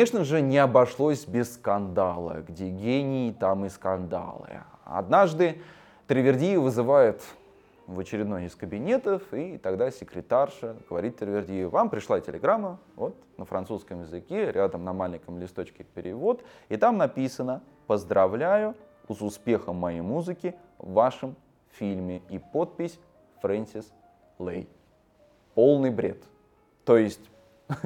Конечно 0.02 0.24
же, 0.24 0.42
не 0.42 0.58
обошлось 0.58 1.28
без 1.28 1.54
скандала. 1.54 2.44
Где 2.48 2.70
гений, 2.70 3.36
там 3.40 3.66
и 3.66 3.70
скандалы. 3.70 4.64
Однажды 4.84 5.62
Тривердиев 6.08 6.60
вызывает 6.60 7.22
в 7.86 8.00
очередной 8.00 8.46
из 8.46 8.56
кабинетов, 8.56 9.22
и 9.32 9.60
тогда 9.60 9.92
секретарша 9.92 10.76
говорит 10.90 11.18
Тривердиеву, 11.18 11.70
вам 11.70 11.92
пришла 11.92 12.20
телеграмма, 12.20 12.80
вот, 12.96 13.16
на 13.38 13.46
французском 13.46 14.02
языке, 14.02 14.52
рядом 14.52 14.84
на 14.84 14.92
маленьком 14.92 15.38
листочке 15.38 15.84
перевод, 15.84 16.44
и 16.70 16.78
там 16.78 16.98
написано 16.98 17.62
«Поздравляю 17.86 18.74
с 19.08 19.22
успехом 19.22 19.76
моей 19.76 20.02
музыки 20.02 20.56
в 20.80 20.94
вашем 20.94 21.36
фильме» 21.74 22.24
и 22.28 22.40
подпись 22.40 23.00
Фрэнсис 23.44 23.94
Лей. 24.40 24.68
Полный 25.54 25.92
бред. 25.92 26.24
То 26.86 26.98
есть 26.98 27.22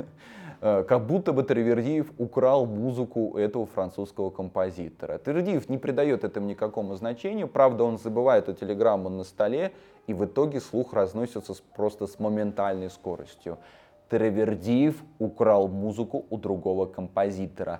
как 0.66 1.06
будто 1.06 1.32
бы 1.32 1.44
Травердиев 1.44 2.12
украл 2.18 2.66
музыку 2.66 3.38
этого 3.38 3.68
французского 3.68 4.32
композитора. 4.32 5.20
Травердиев 5.20 5.70
не 5.70 5.78
придает 5.78 6.24
этому 6.24 6.48
никакому 6.48 6.96
значению, 6.96 7.48
правда 7.48 7.84
он 7.84 8.00
забывает 8.00 8.50
эту 8.50 8.62
телеграмму 8.62 9.10
на 9.10 9.24
столе, 9.24 9.74
и 10.08 10.14
в 10.16 10.26
итоге 10.26 10.60
слух 10.60 10.94
разносится 10.94 11.54
просто 11.76 12.08
с 12.08 12.18
моментальной 12.18 12.90
скоростью. 12.90 13.60
Травердиев 14.10 14.96
украл 15.20 15.68
музыку 15.68 16.26
у 16.32 16.38
другого 16.38 16.88
композитора. 16.88 17.80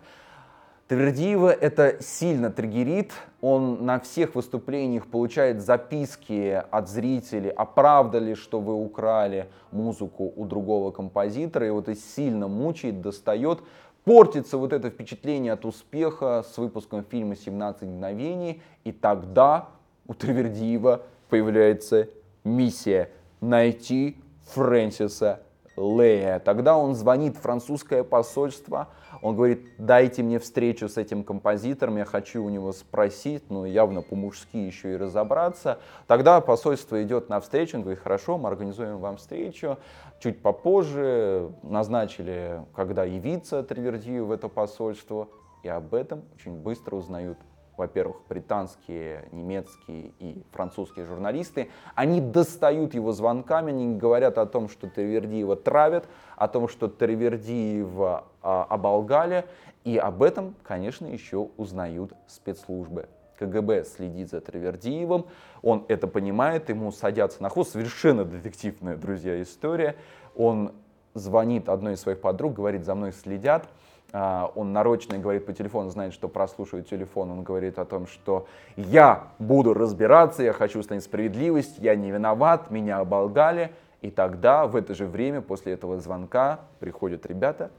Твердиева 0.88 1.50
это 1.50 1.98
сильно 2.00 2.52
триггерит. 2.52 3.12
Он 3.42 3.86
на 3.86 4.00
всех 4.00 4.36
выступлениях 4.36 5.08
получает 5.08 5.62
записки 5.62 6.64
от 6.70 6.90
зрителей, 6.90 7.50
оправдали, 7.50 8.36
что 8.36 8.60
вы 8.60 8.76
украли 8.76 9.50
музыку 9.72 10.32
у 10.36 10.46
другого 10.46 10.92
композитора. 10.92 11.66
И 11.66 11.72
вот 11.72 11.90
это 11.90 12.00
сильно 12.00 12.48
мучает, 12.48 13.02
достает. 13.02 13.62
Портится 14.04 14.60
вот 14.60 14.74
это 14.74 14.92
впечатление 14.92 15.54
от 15.54 15.66
успеха 15.66 16.46
с 16.48 16.56
выпуском 16.60 17.04
фильма 17.04 17.34
«17 17.34 17.84
мгновений». 17.84 18.62
И 18.84 18.92
тогда 18.92 19.70
у 20.06 20.14
Твердиева 20.14 21.02
появляется 21.30 22.10
миссия 22.44 23.10
найти 23.42 24.18
Фрэнсиса 24.54 25.40
Лея. 25.76 26.40
Тогда 26.40 26.78
он 26.78 26.94
звонит 26.94 27.38
в 27.38 27.42
французское 27.42 28.04
посольство, 28.04 28.90
он 29.26 29.36
говорит, 29.36 29.66
дайте 29.80 30.22
мне 30.22 30.38
встречу 30.38 30.88
с 30.88 30.98
этим 30.98 31.24
композитором, 31.24 31.98
я 31.98 32.06
хочу 32.06 32.44
у 32.44 32.50
него 32.50 32.72
спросить, 32.72 33.50
ну 33.50 33.66
явно 33.66 34.04
по-мужски 34.04 34.56
еще 34.56 34.94
и 34.94 34.98
разобраться. 34.98 35.80
Тогда 36.06 36.40
посольство 36.42 37.02
идет 37.02 37.28
на 37.28 37.40
встречу, 37.40 37.78
он 37.78 37.82
говорит, 37.82 38.04
хорошо, 38.04 38.38
мы 38.38 38.50
организуем 38.50 39.00
вам 39.00 39.18
встречу. 39.18 39.80
Чуть 40.20 40.44
попозже 40.44 41.50
назначили, 41.64 42.64
когда 42.76 43.04
явиться 43.04 43.64
Тривердию 43.64 44.28
в 44.28 44.32
это 44.32 44.48
посольство, 44.48 45.28
и 45.64 45.70
об 45.70 45.96
этом 45.96 46.22
очень 46.36 46.56
быстро 46.56 46.96
узнают 46.96 47.40
во-первых, 47.78 48.18
британские, 48.28 49.28
немецкие 49.32 50.12
и 50.20 50.44
французские 50.52 51.06
журналисты, 51.06 51.70
они 51.94 52.22
достают 52.22 52.94
его 52.94 53.12
звонками, 53.12 53.70
они 53.70 53.96
говорят 53.96 54.38
о 54.38 54.46
том, 54.46 54.70
что 54.70 54.88
Тривердиева 54.88 55.56
травят, 55.56 56.08
о 56.36 56.48
том, 56.48 56.68
что 56.68 56.88
Тривердиева 56.88 58.26
а, 58.42 58.64
оболгали, 58.70 59.46
и 59.84 59.98
об 59.98 60.24
этом, 60.24 60.56
конечно, 60.64 61.06
еще 61.06 61.50
узнают 61.58 62.14
спецслужбы. 62.28 63.08
КГБ 63.38 63.84
следит 63.84 64.30
за 64.30 64.40
Тривердиевым, 64.40 65.26
он 65.62 65.86
это 65.90 66.08
понимает, 66.08 66.70
ему 66.70 66.92
садятся 66.92 67.44
на 67.44 67.50
хвост, 67.50 67.74
совершенно 67.74 68.24
детективная, 68.24 68.96
друзья, 68.96 69.42
история. 69.42 69.96
Он 70.36 70.72
звонит 71.14 71.70
одной 71.70 71.94
из 71.94 72.02
своих 72.02 72.22
подруг, 72.22 72.54
говорит, 72.54 72.86
за 72.86 72.96
мной 72.96 73.12
следят, 73.12 73.68
он 74.12 74.72
нарочно 74.72 75.18
говорит 75.18 75.46
по 75.46 75.54
телефону, 75.54 75.90
знает, 75.90 76.14
что 76.14 76.30
прослушивает 76.30 76.88
телефон, 76.88 77.32
он 77.32 77.44
говорит 77.44 77.80
о 77.80 77.86
том, 77.86 78.08
что 78.08 78.48
я 78.76 79.28
буду 79.40 79.74
разбираться, 79.74 80.44
я 80.44 80.54
хочу 80.54 80.80
установить 80.80 81.04
справедливость, 81.04 81.80
я 81.80 81.96
не 81.96 82.12
виноват, 82.12 82.72
меня 82.72 83.00
оболгали. 83.00 83.72
И 84.02 84.12
тогда, 84.12 84.68
в 84.68 84.76
это 84.76 84.94
же 84.94 85.08
время, 85.08 85.42
после 85.42 85.74
этого 85.74 86.00
звонка, 86.00 86.62
приходят 86.80 87.26
ребята, 87.26 87.72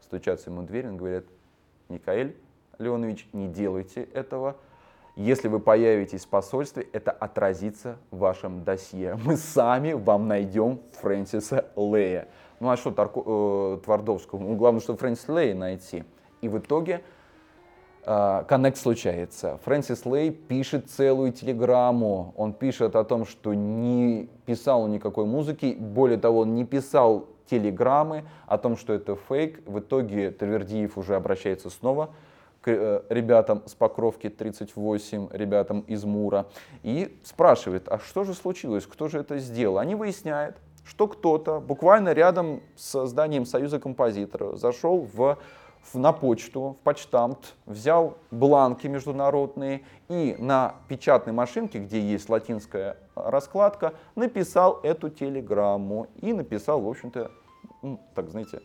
стучатся 0.00 0.50
ему 0.50 0.62
в 0.62 0.66
дверь, 0.66 0.88
он 0.88 0.96
говорит, 0.96 1.26
Никаэль 1.88 2.36
Леонович, 2.78 3.28
не 3.32 3.46
делайте 3.46 4.02
этого. 4.02 4.56
Если 5.16 5.48
вы 5.48 5.60
появитесь 5.60 6.24
в 6.24 6.28
посольстве, 6.28 6.86
это 6.92 7.10
отразится 7.10 7.98
в 8.10 8.18
вашем 8.18 8.64
досье. 8.64 9.18
Мы 9.24 9.36
сами 9.36 9.92
вам 9.92 10.28
найдем 10.28 10.80
Фрэнсиса 11.00 11.66
Лея. 11.76 12.28
Ну 12.60 12.68
а 12.68 12.76
что 12.76 12.90
Тарко, 12.90 13.22
э, 13.24 13.78
Твардовскому? 13.84 14.48
Ну, 14.48 14.56
главное, 14.56 14.80
что 14.80 14.96
Фрэнсис 14.96 15.28
Лей 15.28 15.54
найти. 15.54 16.04
И 16.42 16.48
в 16.48 16.58
итоге 16.58 17.02
э, 18.04 18.44
коннект 18.46 18.76
случается. 18.76 19.58
Фрэнсис 19.64 20.04
Лей 20.04 20.30
пишет 20.30 20.90
целую 20.90 21.32
телеграмму. 21.32 22.34
Он 22.36 22.52
пишет 22.52 22.96
о 22.96 23.04
том, 23.04 23.24
что 23.24 23.54
не 23.54 24.28
писал 24.44 24.86
никакой 24.88 25.24
музыки. 25.24 25.74
Более 25.78 26.18
того, 26.18 26.40
он 26.40 26.54
не 26.54 26.66
писал 26.66 27.26
телеграммы 27.50 28.24
о 28.46 28.58
том, 28.58 28.76
что 28.76 28.92
это 28.92 29.16
фейк. 29.16 29.66
В 29.66 29.80
итоге 29.80 30.30
Твердиев 30.30 30.98
уже 30.98 31.16
обращается 31.16 31.70
снова 31.70 32.10
к 32.60 32.68
э, 32.68 33.02
ребятам 33.08 33.62
с 33.66 33.74
Покровки 33.74 34.28
38, 34.28 35.28
ребятам 35.32 35.80
из 35.80 36.04
Мура, 36.04 36.46
и 36.82 37.18
спрашивает, 37.24 37.88
а 37.88 37.98
что 37.98 38.24
же 38.24 38.34
случилось, 38.34 38.86
кто 38.86 39.08
же 39.08 39.18
это 39.18 39.38
сделал? 39.38 39.78
Они 39.78 39.94
выясняют, 39.94 40.56
что 40.84 41.08
кто-то 41.08 41.60
буквально 41.60 42.12
рядом 42.12 42.62
с 42.76 43.06
зданием 43.06 43.46
Союза 43.46 43.78
композиторов 43.78 44.58
зашел 44.58 45.08
в 45.12 45.38
на 45.94 46.12
почту, 46.12 46.76
в 46.80 46.84
почтамт, 46.84 47.54
взял 47.66 48.18
бланки 48.30 48.86
международные 48.86 49.82
и 50.08 50.36
на 50.38 50.76
печатной 50.88 51.32
машинке, 51.32 51.78
где 51.78 52.00
есть 52.00 52.28
латинская 52.28 52.96
раскладка, 53.14 53.94
написал 54.14 54.80
эту 54.82 55.08
телеграмму 55.08 56.06
и 56.16 56.32
написал, 56.32 56.80
в 56.80 56.88
общем-то, 56.88 57.30
так 58.14 58.28
знаете, 58.30 58.60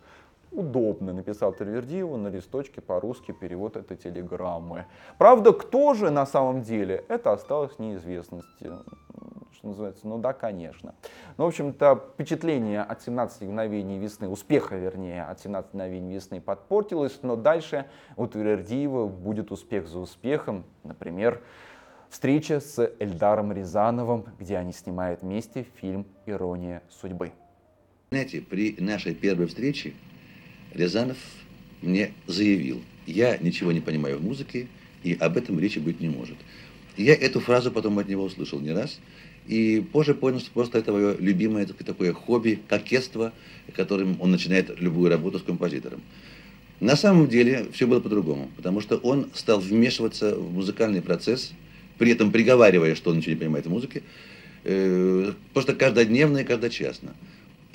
удобно 0.55 1.13
написал 1.13 1.53
Тервердиеву 1.53 2.17
на 2.17 2.29
листочке 2.29 2.81
по-русски 2.81 3.31
перевод 3.31 3.75
этой 3.77 3.97
телеграммы. 3.97 4.85
Правда, 5.17 5.51
кто 5.53 5.93
же 5.93 6.09
на 6.09 6.25
самом 6.25 6.61
деле, 6.61 7.03
это 7.07 7.31
осталось 7.31 7.77
неизвестности. 7.79 8.71
Что 9.53 9.67
называется, 9.67 10.07
ну 10.07 10.17
да, 10.17 10.33
конечно. 10.33 10.95
Ну, 11.37 11.45
в 11.45 11.47
общем-то, 11.47 12.03
впечатление 12.13 12.81
от 12.81 13.01
17 13.01 13.43
мгновений 13.43 13.97
весны, 13.99 14.27
успеха, 14.27 14.75
вернее, 14.75 15.23
от 15.23 15.39
17 15.39 15.73
мгновений 15.73 16.13
весны 16.15 16.41
подпортилось, 16.41 17.19
но 17.21 17.35
дальше 17.35 17.85
у 18.17 18.27
Твердиева 18.27 19.07
будет 19.07 19.51
успех 19.51 19.87
за 19.87 19.99
успехом. 19.99 20.65
Например, 20.83 21.41
встреча 22.09 22.59
с 22.59 22.79
Эльдаром 22.99 23.51
Рязановым, 23.51 24.25
где 24.39 24.57
они 24.57 24.73
снимают 24.73 25.21
вместе 25.21 25.63
фильм 25.63 26.05
«Ирония 26.25 26.81
судьбы». 26.89 27.31
Знаете, 28.11 28.41
при 28.41 28.75
нашей 28.79 29.15
первой 29.15 29.47
встрече 29.47 29.93
Рязанов 30.75 31.17
мне 31.81 32.11
заявил, 32.27 32.81
я 33.07 33.37
ничего 33.37 33.71
не 33.71 33.81
понимаю 33.81 34.17
в 34.17 34.23
музыке, 34.23 34.67
и 35.03 35.13
об 35.13 35.37
этом 35.37 35.59
речи 35.59 35.79
быть 35.79 36.01
не 36.01 36.09
может. 36.09 36.37
я 36.97 37.13
эту 37.13 37.39
фразу 37.39 37.71
потом 37.71 37.99
от 37.99 38.09
него 38.09 38.23
услышал 38.23 38.59
не 38.59 38.71
раз, 38.71 38.99
и 39.47 39.83
позже 39.91 40.15
понял, 40.15 40.39
что 40.39 40.51
просто 40.51 40.79
это 40.79 40.91
его 40.91 41.15
любимое 41.19 41.65
такое 41.65 42.13
хобби, 42.13 42.59
кокетство, 42.67 43.31
которым 43.73 44.17
он 44.19 44.31
начинает 44.31 44.79
любую 44.79 45.09
работу 45.09 45.39
с 45.39 45.43
композитором. 45.43 46.01
На 46.79 46.95
самом 46.95 47.27
деле 47.29 47.67
все 47.71 47.87
было 47.87 47.99
по-другому, 47.99 48.49
потому 48.57 48.81
что 48.81 48.97
он 48.97 49.29
стал 49.33 49.59
вмешиваться 49.59 50.35
в 50.35 50.51
музыкальный 50.51 51.01
процесс, 51.01 51.53
при 51.97 52.11
этом 52.11 52.31
приговаривая, 52.31 52.95
что 52.95 53.11
он 53.11 53.17
ничего 53.17 53.33
не 53.33 53.39
понимает 53.39 53.65
в 53.65 53.69
музыке, 53.69 54.03
э, 54.65 55.31
просто 55.53 55.73
каждодневно 55.73 56.39
и 56.39 56.43
каждочасно. 56.43 57.15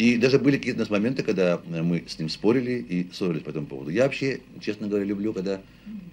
И 0.01 0.17
даже 0.17 0.39
были 0.39 0.57
какие-то 0.57 0.91
моменты, 0.91 1.23
когда 1.23 1.61
мы 1.67 2.05
с 2.09 2.19
ним 2.19 2.31
спорили 2.31 2.83
и 2.89 3.07
ссорились 3.13 3.43
по 3.43 3.51
этому 3.51 3.67
поводу. 3.67 3.91
Я 3.91 4.05
вообще, 4.05 4.41
честно 4.59 4.89
говоря, 4.89 5.05
люблю, 5.05 5.35
когда 5.35 5.61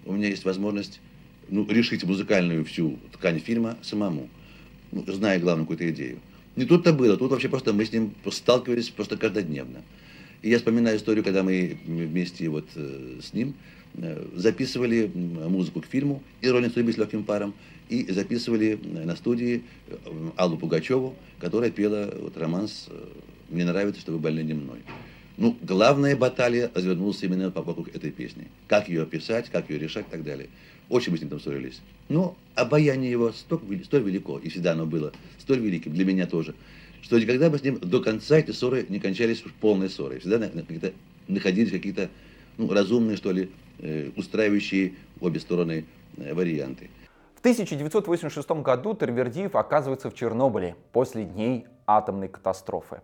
у 0.06 0.12
меня 0.12 0.28
есть 0.28 0.44
возможность 0.44 1.00
ну, 1.48 1.66
решить 1.70 2.04
музыкальную 2.04 2.66
всю 2.66 3.00
ткань 3.14 3.40
фильма 3.40 3.78
самому, 3.82 4.28
ну, 4.92 5.06
зная 5.08 5.40
главную 5.40 5.66
какую-то 5.66 5.90
идею. 5.92 6.20
Не 6.58 6.66
тут-то 6.66 6.92
было, 6.92 7.16
тут 7.16 7.32
вообще 7.32 7.48
просто 7.48 7.72
мы 7.72 7.86
с 7.86 7.94
ним 7.94 8.14
сталкивались 8.30 8.90
просто 8.90 9.16
каждодневно. 9.16 9.84
И 10.42 10.50
я 10.50 10.58
вспоминаю 10.58 10.98
историю, 10.98 11.24
когда 11.24 11.42
мы 11.44 11.78
вместе 11.86 12.50
вот 12.50 12.68
э, 12.76 13.20
с 13.24 13.32
ним 13.32 13.54
э, 13.94 14.22
записывали 14.36 15.10
музыку 15.16 15.80
к 15.80 15.86
фильму 15.86 16.22
«Ирония 16.42 16.70
судьбы 16.70 16.92
с 16.92 16.98
легким 16.98 17.24
паром» 17.24 17.54
и 17.88 18.12
записывали 18.12 18.78
на 18.84 19.16
студии 19.16 19.64
э, 19.88 19.96
Аллу 20.36 20.58
Пугачеву, 20.58 21.16
которая 21.40 21.72
пела 21.72 22.14
вот 22.20 22.36
романс 22.36 22.90
мне 23.50 23.66
нравится, 23.66 24.02
что 24.02 24.12
вы 24.12 24.20
больны 24.20 24.42
не 24.42 24.54
мной. 24.54 24.80
Ну, 25.38 25.56
главная 25.62 26.16
баталия 26.16 26.72
развернулась 26.74 27.22
именно 27.22 27.52
вокруг 27.52 27.90
этой 27.96 28.12
песни. 28.12 28.48
Как 28.68 28.90
ее 28.90 29.06
писать, 29.06 29.50
как 29.50 29.70
ее 29.70 29.78
решать 29.78 30.08
и 30.08 30.12
так 30.12 30.24
далее. 30.24 30.50
Очень 30.90 31.12
мы 31.12 31.18
с 31.18 31.22
ним 31.22 31.30
там 31.30 31.40
ссорились. 31.40 31.80
Но 32.10 32.36
обаяние 32.56 33.12
его 33.12 33.32
столь, 33.32 33.84
столь 33.86 34.04
велико, 34.04 34.40
и 34.40 34.50
всегда 34.50 34.72
оно 34.72 34.86
было 34.86 35.12
столь 35.38 35.60
великим, 35.60 35.94
для 35.94 36.06
меня 36.06 36.26
тоже, 36.26 36.56
что 37.02 37.20
никогда 37.20 37.50
бы 37.50 37.60
с 37.60 37.64
ним 37.64 37.78
до 37.80 38.02
конца 38.02 38.40
эти 38.40 38.52
ссоры 38.52 38.86
не 38.90 39.00
кончались 39.00 39.44
полной 39.62 39.90
ссорой. 39.90 40.20
Всегда 40.20 40.40
на, 40.40 40.50
на 40.50 40.64
находились 41.28 41.72
какие-то 41.72 42.10
ну, 42.58 42.72
разумные, 42.74 43.18
что 43.18 43.32
ли, 43.32 43.52
э, 43.80 44.12
устраивающие 44.16 44.94
обе 45.20 45.40
стороны 45.40 45.86
э, 46.18 46.34
варианты. 46.34 46.90
В 47.36 47.40
1986 47.40 48.50
году 48.50 48.96
Тервердиев 48.96 49.56
оказывается 49.56 50.10
в 50.10 50.16
Чернобыле 50.16 50.76
после 50.92 51.26
дней 51.26 51.66
атомной 51.88 52.28
катастрофы. 52.28 53.02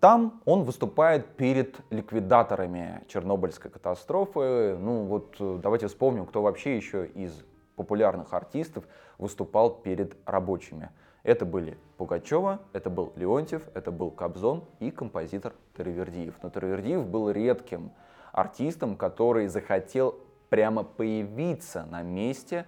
Там 0.00 0.42
он 0.44 0.64
выступает 0.64 1.26
перед 1.36 1.76
ликвидаторами 1.90 3.02
Чернобыльской 3.08 3.70
катастрофы. 3.70 4.76
Ну 4.78 5.04
вот 5.04 5.36
э, 5.38 5.60
давайте 5.62 5.86
вспомним, 5.86 6.26
кто 6.26 6.42
вообще 6.42 6.76
еще 6.76 7.06
из 7.06 7.44
популярных 7.76 8.34
артистов 8.34 8.84
выступал 9.18 9.70
перед 9.70 10.16
рабочими. 10.26 10.90
Это 11.22 11.46
были 11.46 11.78
Пугачева, 11.96 12.60
это 12.74 12.90
был 12.90 13.14
Леонтьев, 13.16 13.62
это 13.72 13.90
был 13.90 14.10
Кобзон 14.10 14.64
и 14.78 14.90
композитор 14.90 15.54
Таравердиев. 15.74 16.34
Но 16.42 16.50
Таравердиев 16.50 17.06
был 17.06 17.30
редким 17.30 17.92
артистом, 18.32 18.96
который 18.96 19.46
захотел 19.46 20.16
прямо 20.50 20.84
появиться 20.84 21.86
на 21.86 22.02
месте 22.02 22.66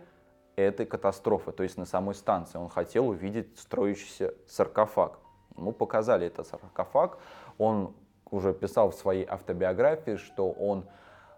этой 0.57 0.87
катастрофы, 0.87 1.53
то 1.53 1.63
есть 1.63 1.77
на 1.77 1.85
самой 1.85 2.15
станции. 2.15 2.57
Он 2.57 2.71
хотел 2.71 3.09
увидеть 3.09 3.59
строящийся 3.59 4.33
саркофаг. 4.47 5.19
Ему 5.57 5.73
показали 5.73 6.27
этот 6.27 6.47
саркофаг. 6.47 7.19
Он 7.59 7.95
уже 8.31 8.53
писал 8.53 8.91
в 8.91 8.95
своей 8.95 9.25
автобиографии, 9.25 10.17
что 10.17 10.51
он 10.51 10.85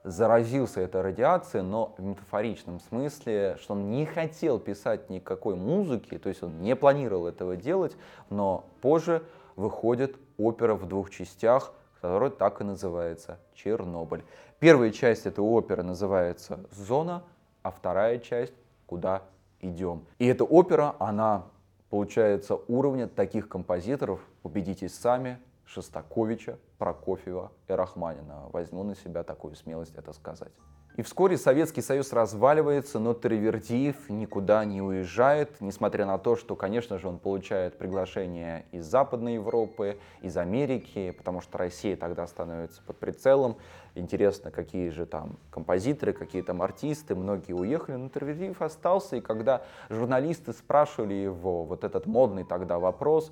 заразился 0.05 0.81
этой 0.81 1.03
радиацией, 1.03 1.63
но 1.63 1.95
в 1.99 2.03
метафоричном 2.03 2.81
смысле, 2.81 3.57
что 3.61 3.75
он 3.75 3.91
не 3.91 4.07
хотел 4.07 4.59
писать 4.59 5.11
никакой 5.11 5.55
музыки, 5.55 6.19
то 6.19 6.29
есть 6.29 6.43
он 6.43 6.61
не 6.61 6.77
планировал 6.77 7.27
этого 7.27 7.57
делать, 7.57 7.97
но 8.31 8.65
позже 8.81 9.23
выходит 9.57 10.17
опера 10.39 10.75
в 10.75 10.87
двух 10.87 11.11
частях, 11.11 11.73
которая 12.01 12.31
так 12.31 12.61
и 12.61 12.65
называется 12.65 13.39
«Чернобыль». 13.55 14.25
Первая 14.61 14.91
часть 14.91 15.27
этой 15.27 15.41
оперы 15.41 15.83
называется 15.83 16.61
«Зона», 16.71 17.25
а 17.63 17.71
вторая 17.71 18.19
часть 18.19 18.55
«Куда 18.87 19.23
идем». 19.61 20.07
И 20.19 20.27
эта 20.27 20.45
опера, 20.45 20.95
она 20.99 21.47
получается 21.91 22.57
уровня 22.69 23.09
таких 23.09 23.49
композиторов, 23.49 24.21
убедитесь 24.43 24.95
сами, 24.95 25.39
Шостаковича, 25.65 26.59
Прокофьева 26.79 27.53
и 27.69 27.73
Рахманинова. 27.73 28.51
Возьму 28.51 28.83
на 28.85 28.95
себя 28.95 29.23
такую 29.23 29.55
смелость 29.55 29.95
это 29.97 30.13
сказать. 30.13 30.53
И 30.99 31.03
вскоре 31.03 31.39
Советский 31.39 31.81
Союз 31.81 32.13
разваливается, 32.13 32.99
но 32.99 33.15
Тривердиев 33.15 34.11
никуда 34.11 34.65
не 34.65 34.83
уезжает, 34.83 35.61
несмотря 35.61 36.07
на 36.07 36.19
то, 36.19 36.35
что, 36.35 36.57
конечно 36.57 36.99
же, 36.99 37.07
он 37.07 37.21
получает 37.21 37.79
приглашение 37.79 38.67
из 38.73 38.85
Западной 38.85 39.35
Европы, 39.35 40.01
из 40.23 40.37
Америки, 40.37 41.13
потому 41.13 41.41
что 41.41 41.57
Россия 41.57 41.97
тогда 41.97 42.27
становится 42.27 42.83
под 42.83 42.99
прицелом. 42.99 43.59
Интересно, 43.95 44.51
какие 44.51 44.89
же 44.89 45.07
там 45.07 45.39
композиторы, 45.53 46.13
какие 46.13 46.43
там 46.43 46.63
артисты, 46.63 47.15
многие 47.15 47.53
уехали, 47.53 47.95
но 47.95 48.09
Тривердиев 48.09 48.61
остался, 48.61 49.15
и 49.15 49.21
когда 49.21 49.63
журналисты 49.89 50.53
спрашивали 50.53 51.15
его 51.15 51.63
вот 51.63 51.85
этот 51.85 52.07
модный 52.07 52.43
тогда 52.43 52.81
вопрос, 52.81 53.31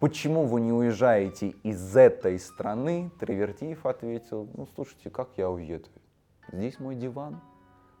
почему 0.00 0.44
вы 0.44 0.60
не 0.60 0.72
уезжаете 0.74 1.54
из 1.62 1.96
этой 1.96 2.38
страны, 2.38 3.10
Тривертиев 3.18 3.86
ответил, 3.86 4.50
ну 4.52 4.68
слушайте, 4.74 5.08
как 5.08 5.30
я 5.38 5.48
уеду? 5.48 5.88
Здесь 6.52 6.78
мой 6.78 6.94
диван. 6.94 7.40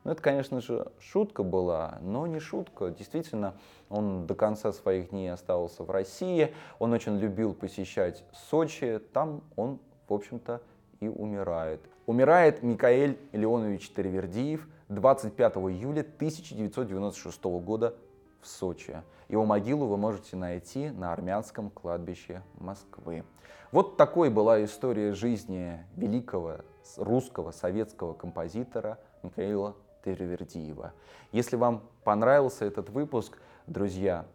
Ну, 0.04 0.12
это, 0.12 0.22
конечно 0.22 0.60
же, 0.60 0.90
шутка 0.98 1.42
была, 1.42 1.98
но 2.00 2.26
не 2.26 2.40
шутка. 2.40 2.90
Действительно, 2.90 3.54
он 3.90 4.26
до 4.26 4.34
конца 4.34 4.72
своих 4.72 5.10
дней 5.10 5.30
остался 5.30 5.82
в 5.84 5.90
России. 5.90 6.54
Он 6.78 6.92
очень 6.92 7.18
любил 7.18 7.52
посещать 7.52 8.24
Сочи. 8.32 8.98
Там 9.12 9.42
он, 9.56 9.78
в 10.08 10.14
общем-то, 10.14 10.62
и 11.00 11.08
умирает. 11.08 11.80
Умирает 12.06 12.62
Микаэль 12.62 13.18
Леонович 13.32 13.90
Тервердиев 13.90 14.66
25 14.88 15.56
июля 15.56 16.00
1996 16.00 17.44
года 17.44 17.94
в 18.40 18.46
Сочи. 18.46 19.02
Его 19.28 19.44
могилу 19.44 19.86
вы 19.86 19.96
можете 19.96 20.36
найти 20.36 20.90
на 20.90 21.12
армянском 21.12 21.70
кладбище 21.70 22.42
Москвы. 22.54 23.24
Вот 23.72 23.96
такой 23.96 24.30
была 24.30 24.64
история 24.64 25.12
жизни 25.12 25.84
великого 25.94 26.56
русского 26.96 27.52
советского 27.52 28.14
композитора 28.14 28.98
Михаила 29.22 29.76
Тервердиева. 30.04 30.92
Если 31.32 31.56
вам 31.56 31.84
понравился 32.02 32.64
этот 32.64 32.90
выпуск, 32.90 33.38
друзья, 33.66 34.26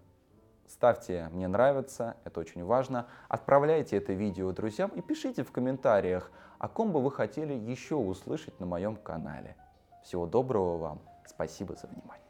ставьте 0.68 1.30
«Мне 1.34 1.48
нравится», 1.48 2.16
это 2.24 2.40
очень 2.40 2.64
важно. 2.64 3.08
Отправляйте 3.28 3.98
это 3.98 4.14
видео 4.14 4.52
друзьям 4.52 4.90
и 4.92 5.02
пишите 5.02 5.44
в 5.44 5.52
комментариях, 5.52 6.32
о 6.60 6.70
ком 6.70 6.94
бы 6.94 7.02
вы 7.02 7.12
хотели 7.12 7.54
еще 7.54 7.96
услышать 7.96 8.60
на 8.60 8.66
моем 8.66 8.96
канале. 8.96 9.56
Всего 10.04 10.26
доброго 10.26 10.78
вам, 10.78 11.02
спасибо 11.26 11.76
за 11.76 11.88
внимание. 11.88 12.25